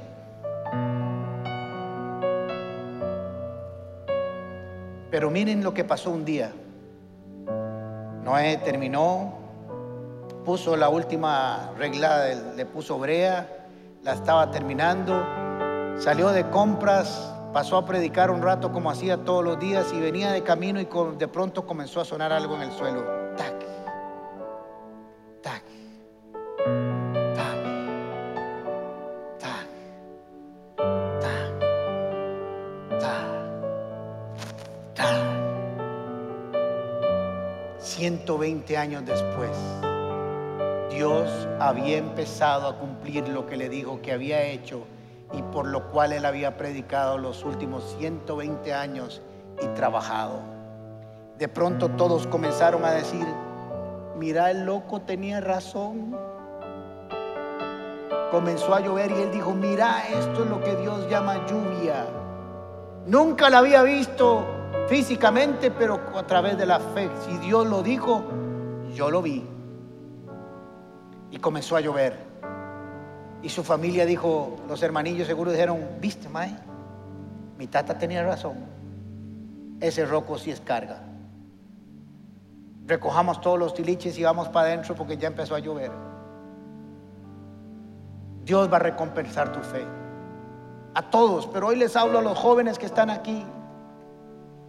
Pero 5.11 5.31
miren 5.31 5.63
lo 5.63 5.73
que 5.73 5.85
pasó 5.85 6.11
un 6.11 6.25
día. 6.25 6.53
Noé 8.23 8.57
terminó, 8.59 9.39
puso 10.45 10.77
la 10.77 10.89
última 10.89 11.71
regla, 11.79 12.27
le 12.57 12.67
puso 12.67 12.99
brea, 12.99 13.49
la 14.07 14.13
estaba 14.13 14.51
terminando, 14.53 15.27
salió 15.99 16.29
de 16.29 16.49
compras, 16.51 17.35
pasó 17.53 17.77
a 17.77 17.85
predicar 17.85 18.31
un 18.31 18.41
rato 18.41 18.71
como 18.71 18.89
hacía 18.89 19.17
todos 19.25 19.45
los 19.45 19.59
días 19.59 19.93
y 19.93 19.99
venía 19.99 20.31
de 20.31 20.45
camino 20.45 20.81
y 20.81 20.87
de 21.19 21.27
pronto 21.27 21.67
comenzó 21.67 22.01
a 22.01 22.05
sonar 22.05 22.33
algo 22.33 22.55
en 22.55 22.63
el 22.63 22.71
suelo. 22.71 23.03
Tac, 23.37 23.67
tac, 25.43 25.65
tac, 27.35 27.57
tac, 29.41 31.29
tac, 33.01 33.27
tac, 34.95 35.17
120 37.81 38.77
años 38.77 39.05
después. 39.05 39.86
Dios 40.97 41.29
había 41.61 41.99
empezado 41.99 42.69
a 42.69 42.79
cumplir 42.79 43.29
lo 43.29 43.45
que 43.45 43.59
le 43.59 43.69
dijo 43.69 44.01
que 44.01 44.13
había 44.13 44.43
hecho 44.45 44.85
y 45.35 45.43
por 45.43 45.67
lo 45.67 45.91
cual 45.91 46.15
él 46.15 46.25
había 46.25 46.57
predicado 46.57 47.19
los 47.19 47.45
últimos 47.45 47.97
120 47.99 48.73
años 48.73 49.21
y 49.63 49.67
trabajado. 49.75 50.41
De 51.37 51.49
pronto 51.49 51.91
todos 51.91 52.27
comenzaron 52.27 52.83
a 52.87 52.93
decir, 52.93 53.27
mira 54.17 54.51
el 54.51 54.65
loco 54.65 55.03
tenía 55.03 55.43
razón. 55.43 56.17
Comenzó 58.31 58.75
a 58.75 58.81
llover 58.81 59.11
y 59.11 59.21
él 59.21 59.33
dijo, 59.33 59.53
mira, 59.53 60.03
esto 60.09 60.45
es 60.45 60.49
lo 60.49 60.63
que 60.63 60.77
Dios 60.77 61.11
llama 61.11 61.45
lluvia. 61.47 62.07
Nunca 63.07 63.51
la 63.51 63.59
había 63.59 63.83
visto 63.83 64.47
físicamente, 64.89 65.71
pero 65.71 66.01
a 66.17 66.27
través 66.27 66.57
de 66.57 66.65
la 66.65 66.81
fe. 66.81 67.11
Si 67.27 67.37
Dios 67.37 67.67
lo 67.67 67.83
dijo, 67.83 68.25
yo 68.95 69.11
lo 69.11 69.21
vi. 69.21 69.56
Y 71.37 71.39
comenzó 71.39 71.77
a 71.77 71.83
llover. 71.83 72.17
Y 73.43 73.51
su 73.51 73.63
familia 73.63 74.07
dijo, 74.07 74.57
los 74.67 74.83
hermanillos 74.83 75.27
seguro 75.27 75.51
dijeron, 75.51 75.87
viste, 76.01 76.31
Mae, 76.31 76.57
mi 77.59 77.67
tata 77.67 77.99
tenía 77.99 78.25
razón. 78.25 78.55
Ese 79.79 80.07
roco 80.07 80.39
sí 80.39 80.51
es 80.51 80.63
carga. 80.63 81.03
Recojamos 82.87 83.43
todos 83.43 83.59
los 83.59 83.75
tiliches 83.75 84.17
y 84.17 84.23
vamos 84.23 84.49
para 84.49 84.69
adentro 84.69 84.95
porque 84.95 85.19
ya 85.19 85.29
empezó 85.29 85.55
a 85.55 85.59
llover. 85.59 85.91
Dios 88.43 88.73
va 88.73 88.77
a 88.77 88.81
recompensar 88.81 89.53
tu 89.53 89.61
fe. 89.61 89.85
A 90.95 91.03
todos, 91.11 91.47
pero 91.49 91.67
hoy 91.67 91.77
les 91.77 91.97
hablo 91.97 92.21
a 92.21 92.23
los 92.23 92.39
jóvenes 92.39 92.79
que 92.79 92.87
están 92.87 93.11
aquí. 93.11 93.45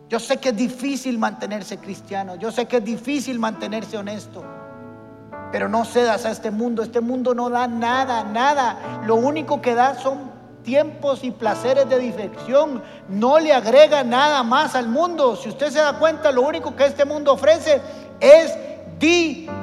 Yo 0.09 0.19
sé 0.19 0.35
que 0.35 0.49
es 0.49 0.57
difícil 0.57 1.17
mantenerse 1.17 1.77
cristiano, 1.77 2.35
yo 2.35 2.51
sé 2.51 2.65
que 2.65 2.77
es 2.77 2.83
difícil 2.83 3.39
mantenerse 3.39 3.97
honesto, 3.97 4.43
pero 5.51 5.69
no 5.69 5.85
cedas 5.85 6.25
a 6.25 6.31
este 6.31 6.51
mundo, 6.51 6.83
este 6.83 7.01
mundo 7.01 7.33
no 7.33 7.49
da 7.49 7.67
nada, 7.67 8.23
nada. 8.23 9.01
Lo 9.05 9.15
único 9.15 9.61
que 9.61 9.75
da 9.75 9.95
son 9.95 10.37
tiempos 10.67 11.23
y 11.23 11.31
placeres 11.31 11.87
de 11.87 11.97
diversión, 11.97 12.83
no 13.07 13.39
le 13.39 13.53
agrega 13.53 14.03
nada 14.03 14.43
más 14.43 14.75
al 14.75 14.89
mundo. 14.89 15.37
Si 15.37 15.47
usted 15.47 15.69
se 15.71 15.79
da 15.79 15.97
cuenta, 15.97 16.29
lo 16.33 16.41
único 16.41 16.75
que 16.75 16.85
este 16.85 17.05
mundo 17.05 17.31
ofrece 17.31 17.81
es 18.19 18.53
diversión. 18.99 19.57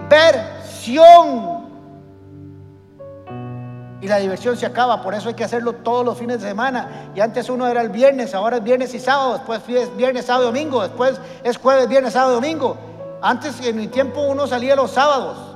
Y 4.01 4.09
la 4.09 4.17
diversión 4.17 4.57
se 4.57 4.65
acaba, 4.67 5.03
por 5.03 5.15
eso 5.15 5.29
hay 5.29 5.35
que 5.35 5.45
hacerlo 5.45 5.75
todos 5.75 6.07
los 6.07 6.19
fines 6.19 6.41
de 6.41 6.49
semana. 6.49 7.11
Y 7.15 7.21
antes 7.21 7.51
uno 7.51 7.67
era 7.67 7.83
el 7.83 7.91
viernes, 7.91 8.35
ahora 8.35 8.57
es 8.57 8.63
viernes 8.63 8.95
y 8.95 8.99
sábado, 8.99 9.35
después 9.35 9.61
es 9.69 9.95
viernes, 9.97 10.25
sábado 10.25 10.45
y 10.45 10.47
domingo, 10.49 10.83
después 10.83 11.21
es 11.43 11.59
jueves, 11.59 11.87
viernes, 11.87 12.15
sábado 12.15 12.33
y 12.33 12.35
domingo. 12.37 12.79
Antes 13.21 13.61
en 13.67 13.77
mi 13.77 13.89
tiempo 13.89 14.23
uno 14.23 14.47
salía 14.47 14.77
los 14.77 14.91
sábados, 14.91 15.54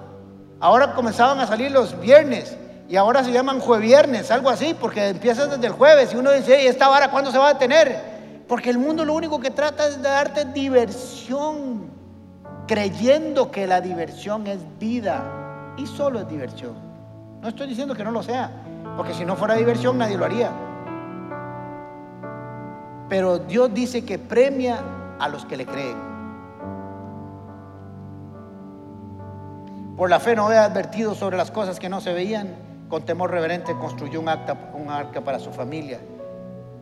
ahora 0.61 0.95
comenzaban 0.95 1.41
a 1.41 1.47
salir 1.47 1.71
los 1.71 1.99
viernes 2.01 2.57
y 2.89 2.97
ahora 2.97 3.23
se 3.23 3.33
llaman 3.33 3.61
jueviernes, 3.61 4.31
algo 4.31 4.49
así, 4.49 4.75
porque 4.79 5.09
empiezas 5.09 5.51
desde 5.51 5.67
el 5.67 5.73
jueves 5.73 6.13
y 6.13 6.17
uno 6.17 6.33
dice, 6.33 6.63
¿y 6.63 6.67
esta 6.67 6.89
vara 6.89 7.11
cuándo 7.11 7.31
se 7.31 7.39
va 7.39 7.49
a 7.49 7.53
detener? 7.53 8.45
Porque 8.49 8.71
el 8.71 8.79
mundo 8.79 9.05
lo 9.05 9.15
único 9.15 9.39
que 9.41 9.51
trata 9.51 9.87
es 9.87 9.97
de 9.97 10.09
darte 10.09 10.47
diversión, 10.47 11.91
creyendo 12.67 13.51
que 13.51 13.67
la 13.67 13.81
diversión 13.81 14.47
es 14.47 14.61
vida 14.79 15.75
y 15.77 15.87
solo 15.87 16.21
es 16.21 16.29
diversión. 16.29 16.75
No 17.43 17.49
estoy 17.49 17.67
diciendo 17.67 17.95
que 17.95 18.05
no 18.05 18.11
lo 18.11 18.23
sea, 18.23 18.51
porque 18.97 19.13
si 19.13 19.27
no 19.27 19.37
fuera 19.37 19.55
diversión 19.55 19.99
nadie 19.99 20.17
lo 20.17 20.25
haría. 20.25 20.51
Pero 23.11 23.39
Dios 23.39 23.73
dice 23.73 24.05
que 24.05 24.19
premia 24.19 24.81
a 25.19 25.29
los 25.29 25.45
que 25.45 25.57
le 25.57 25.67
creen. 25.67 26.08
Por 29.99 30.11
la 30.11 30.21
fe 30.21 30.37
no 30.37 30.47
había 30.47 30.63
advertido 30.63 31.17
sobre 31.17 31.37
las 31.37 31.51
cosas 31.51 31.81
que 31.81 31.89
no 31.89 32.01
se 32.01 32.13
veían. 32.13 32.55
Con 32.89 33.03
temor 33.03 33.33
reverente 33.33 33.77
construyó 33.77 34.21
un, 34.21 34.29
acta, 34.29 34.71
un 34.73 34.89
arca 34.91 35.23
para 35.23 35.41
su 35.41 35.51
familia. 35.51 35.99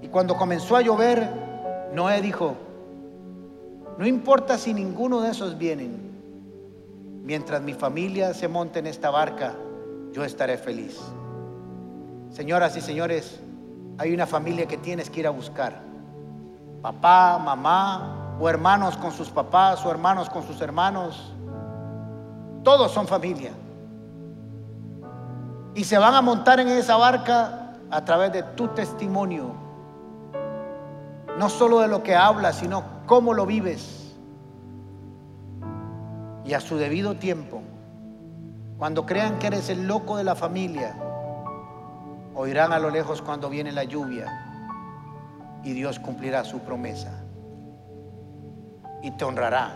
Y 0.03 0.09
cuando 0.09 0.37
comenzó 0.37 0.77
a 0.77 0.83
llover, 0.83 1.27
Noé 1.95 2.21
dijo, 2.21 2.55
no 3.97 4.07
importa 4.07 4.59
si 4.59 4.75
ninguno 4.75 5.23
de 5.23 5.31
esos 5.31 5.57
vienen, 5.57 6.13
mientras 7.25 7.63
mi 7.63 7.73
familia 7.73 8.35
se 8.35 8.49
monte 8.49 8.81
en 8.81 8.87
esta 8.87 9.09
barca, 9.09 9.55
yo 10.13 10.23
estaré 10.23 10.59
feliz. 10.59 11.01
Señoras 12.31 12.77
y 12.77 12.83
señores, 12.83 13.41
hay 13.97 14.13
una 14.13 14.27
familia 14.27 14.67
que 14.67 14.77
tienes 14.77 15.09
que 15.09 15.21
ir 15.21 15.27
a 15.27 15.31
buscar. 15.31 15.81
Papá, 16.83 17.39
mamá, 17.39 18.37
o 18.39 18.47
hermanos 18.47 18.95
con 18.99 19.11
sus 19.11 19.31
papás, 19.31 19.87
o 19.87 19.91
hermanos 19.91 20.29
con 20.29 20.47
sus 20.47 20.61
hermanos. 20.61 21.33
Todos 22.67 22.91
son 22.91 23.07
familia. 23.07 23.53
Y 25.77 25.85
se 25.85 25.99
van 25.99 26.15
a 26.15 26.21
montar 26.21 26.59
en 26.59 26.67
esa 26.67 26.97
barca 26.97 27.77
a 27.93 28.05
través 28.05 28.33
de 28.33 28.43
tu 28.43 28.67
testimonio. 28.67 29.53
No 31.39 31.49
solo 31.49 31.79
de 31.79 31.87
lo 31.87 32.03
que 32.03 32.17
hablas, 32.17 32.57
sino 32.57 32.83
cómo 33.07 33.35
lo 33.35 33.47
vives. 33.47 34.17
Y 36.45 36.55
a 36.55 36.61
su 36.61 36.77
debido 36.77 37.15
tiempo 37.15 37.63
cuando 38.79 39.07
crean 39.07 39.39
que 39.39 39.47
eres 39.47 39.69
el 39.69 39.87
loco 39.87 40.17
de 40.17 40.25
la 40.25 40.35
familia, 40.35 40.97
oirán 42.35 42.73
a 42.73 42.81
lo 42.81 42.91
lejos 42.91 43.23
cuando 43.23 43.49
viene 43.49 43.71
la 43.71 43.85
lluvia 43.85 44.27
y 45.63 45.73
Dios 45.73 46.01
cumplirá 46.01 46.43
su 46.43 46.59
promesa 46.59 47.13
y 49.05 49.13
te 49.13 49.25
honrará 49.25 49.73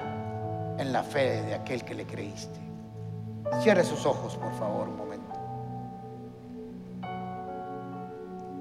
en 0.76 0.92
la 0.92 1.04
fe 1.04 1.40
de 1.42 1.54
aquel 1.54 1.84
que 1.84 1.94
le 1.94 2.04
creíste. 2.04 2.59
Cierre 3.62 3.84
sus 3.84 4.06
ojos, 4.06 4.36
por 4.36 4.52
favor, 4.58 4.88
un 4.88 4.96
momento. 4.96 5.34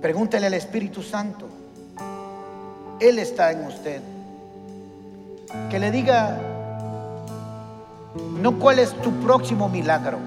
Pregúntele 0.02 0.48
al 0.48 0.54
Espíritu 0.54 1.02
Santo. 1.02 1.48
Él 3.00 3.20
está 3.20 3.52
en 3.52 3.66
usted. 3.66 4.02
Que 5.70 5.80
le 5.80 5.92
diga 5.92 6.40
no 8.42 8.58
cuál 8.58 8.80
es 8.80 8.94
tu 9.02 9.12
próximo 9.22 9.70
milagro, 9.70 10.18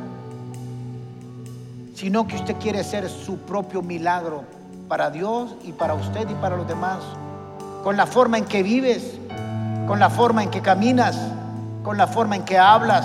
sino 1.95 2.27
que 2.27 2.37
usted 2.37 2.57
quiere 2.57 2.85
ser 2.85 3.09
su 3.09 3.39
propio 3.39 3.83
milagro 3.83 4.45
para 4.89 5.11
Dios 5.11 5.55
y 5.65 5.73
para 5.73 5.95
usted 5.95 6.29
y 6.29 6.35
para 6.35 6.57
los 6.57 6.69
demás, 6.69 6.99
con 7.83 7.97
la 7.97 8.07
forma 8.07 8.39
en 8.39 8.45
que 8.45 8.63
vives, 8.63 9.19
con 9.87 9.99
la 9.99 10.11
forma 10.11 10.43
en 10.43 10.51
que 10.51 10.61
caminas, 10.61 11.19
con 11.83 11.97
la 11.97 12.07
forma 12.07 12.37
en 12.37 12.45
que 12.45 12.59
hablas, 12.59 13.05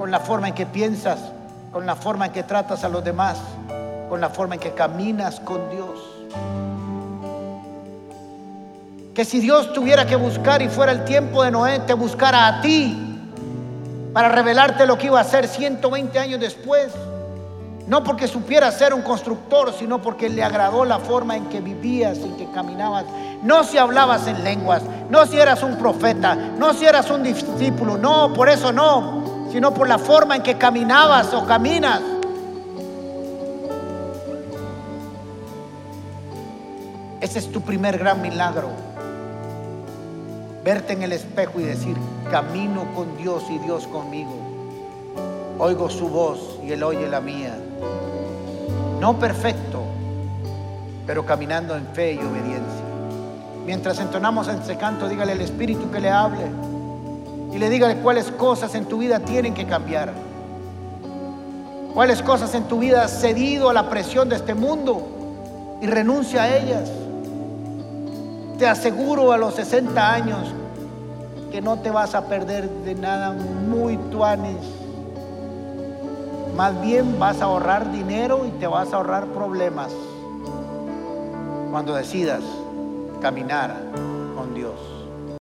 con 0.00 0.10
la 0.10 0.18
forma 0.18 0.48
en 0.48 0.54
que 0.54 0.64
piensas, 0.64 1.18
con 1.74 1.84
la 1.84 1.94
forma 1.94 2.24
en 2.24 2.32
que 2.32 2.42
tratas 2.42 2.84
a 2.84 2.88
los 2.88 3.04
demás, 3.04 3.36
con 4.08 4.18
la 4.18 4.30
forma 4.30 4.54
en 4.54 4.60
que 4.62 4.72
caminas 4.72 5.40
con 5.40 5.68
Dios. 5.68 6.00
Que 9.12 9.26
si 9.26 9.40
Dios 9.40 9.74
tuviera 9.74 10.06
que 10.06 10.16
buscar 10.16 10.62
y 10.62 10.68
fuera 10.68 10.92
el 10.92 11.04
tiempo 11.04 11.42
de 11.42 11.50
Noé, 11.50 11.80
te 11.80 11.92
buscara 11.92 12.46
a 12.46 12.62
ti 12.62 12.96
para 14.14 14.30
revelarte 14.30 14.86
lo 14.86 14.96
que 14.96 15.08
iba 15.08 15.18
a 15.18 15.20
hacer 15.20 15.46
120 15.46 16.18
años 16.18 16.40
después. 16.40 16.94
No 17.86 18.02
porque 18.02 18.26
supiera 18.26 18.72
ser 18.72 18.94
un 18.94 19.02
constructor, 19.02 19.74
sino 19.78 20.00
porque 20.00 20.30
le 20.30 20.42
agradó 20.42 20.86
la 20.86 20.98
forma 20.98 21.36
en 21.36 21.44
que 21.50 21.60
vivías, 21.60 22.16
en 22.16 22.38
que 22.38 22.50
caminabas. 22.52 23.04
No 23.42 23.64
si 23.64 23.76
hablabas 23.76 24.26
en 24.26 24.44
lenguas, 24.44 24.82
no 25.10 25.26
si 25.26 25.38
eras 25.38 25.62
un 25.62 25.76
profeta, 25.76 26.34
no 26.34 26.72
si 26.72 26.86
eras 26.86 27.10
un 27.10 27.22
discípulo, 27.22 27.98
no, 27.98 28.32
por 28.32 28.48
eso 28.48 28.72
no, 28.72 29.19
sino 29.52 29.74
por 29.74 29.88
la 29.88 29.98
forma 29.98 30.36
en 30.36 30.42
que 30.42 30.56
caminabas 30.56 31.32
o 31.34 31.46
caminas. 31.46 32.00
Ese 37.20 37.38
es 37.38 37.52
tu 37.52 37.60
primer 37.60 37.98
gran 37.98 38.22
milagro 38.22 38.70
verte 40.64 40.92
en 40.92 41.02
el 41.02 41.12
espejo 41.12 41.60
y 41.60 41.64
decir, 41.64 41.96
camino 42.30 42.84
con 42.94 43.16
Dios 43.16 43.44
y 43.50 43.58
Dios 43.58 43.86
conmigo. 43.86 44.36
Oigo 45.58 45.88
su 45.90 46.08
voz 46.08 46.58
y 46.64 46.72
Él 46.72 46.82
oye 46.82 47.08
la 47.08 47.20
mía. 47.20 47.56
No 49.00 49.18
perfecto, 49.18 49.82
pero 51.06 51.24
caminando 51.24 51.76
en 51.76 51.86
fe 51.88 52.14
y 52.14 52.18
obediencia. 52.18 52.84
Mientras 53.64 53.98
entonamos 54.00 54.48
ese 54.48 54.76
canto, 54.76 55.08
dígale 55.08 55.32
al 55.32 55.40
Espíritu 55.40 55.90
que 55.90 56.00
le 56.00 56.10
hable 56.10 56.44
y 57.52 57.58
le 57.58 57.68
dígale 57.68 57.96
cuáles 57.96 58.30
cosas 58.30 58.74
en 58.74 58.86
tu 58.86 58.98
vida 58.98 59.20
tienen 59.20 59.54
que 59.54 59.66
cambiar. 59.66 60.12
Cuáles 61.94 62.22
cosas 62.22 62.54
en 62.54 62.64
tu 62.64 62.78
vida 62.78 63.04
has 63.04 63.20
cedido 63.20 63.68
a 63.68 63.72
la 63.72 63.90
presión 63.90 64.28
de 64.28 64.36
este 64.36 64.54
mundo 64.54 65.78
y 65.82 65.86
renuncia 65.86 66.42
a 66.42 66.56
ellas. 66.56 66.90
Te 68.58 68.66
aseguro 68.66 69.32
a 69.32 69.38
los 69.38 69.54
60 69.54 70.12
años 70.12 70.54
que 71.50 71.60
no 71.60 71.78
te 71.78 71.90
vas 71.90 72.14
a 72.14 72.26
perder 72.26 72.68
de 72.68 72.94
nada 72.94 73.32
muy 73.32 73.96
tuanes. 73.96 74.56
Más 76.56 76.80
bien 76.80 77.18
vas 77.18 77.40
a 77.40 77.46
ahorrar 77.46 77.90
dinero 77.90 78.46
y 78.46 78.50
te 78.60 78.66
vas 78.66 78.92
a 78.92 78.96
ahorrar 78.96 79.26
problemas 79.26 79.90
cuando 81.70 81.94
decidas 81.94 82.42
caminar 83.20 83.76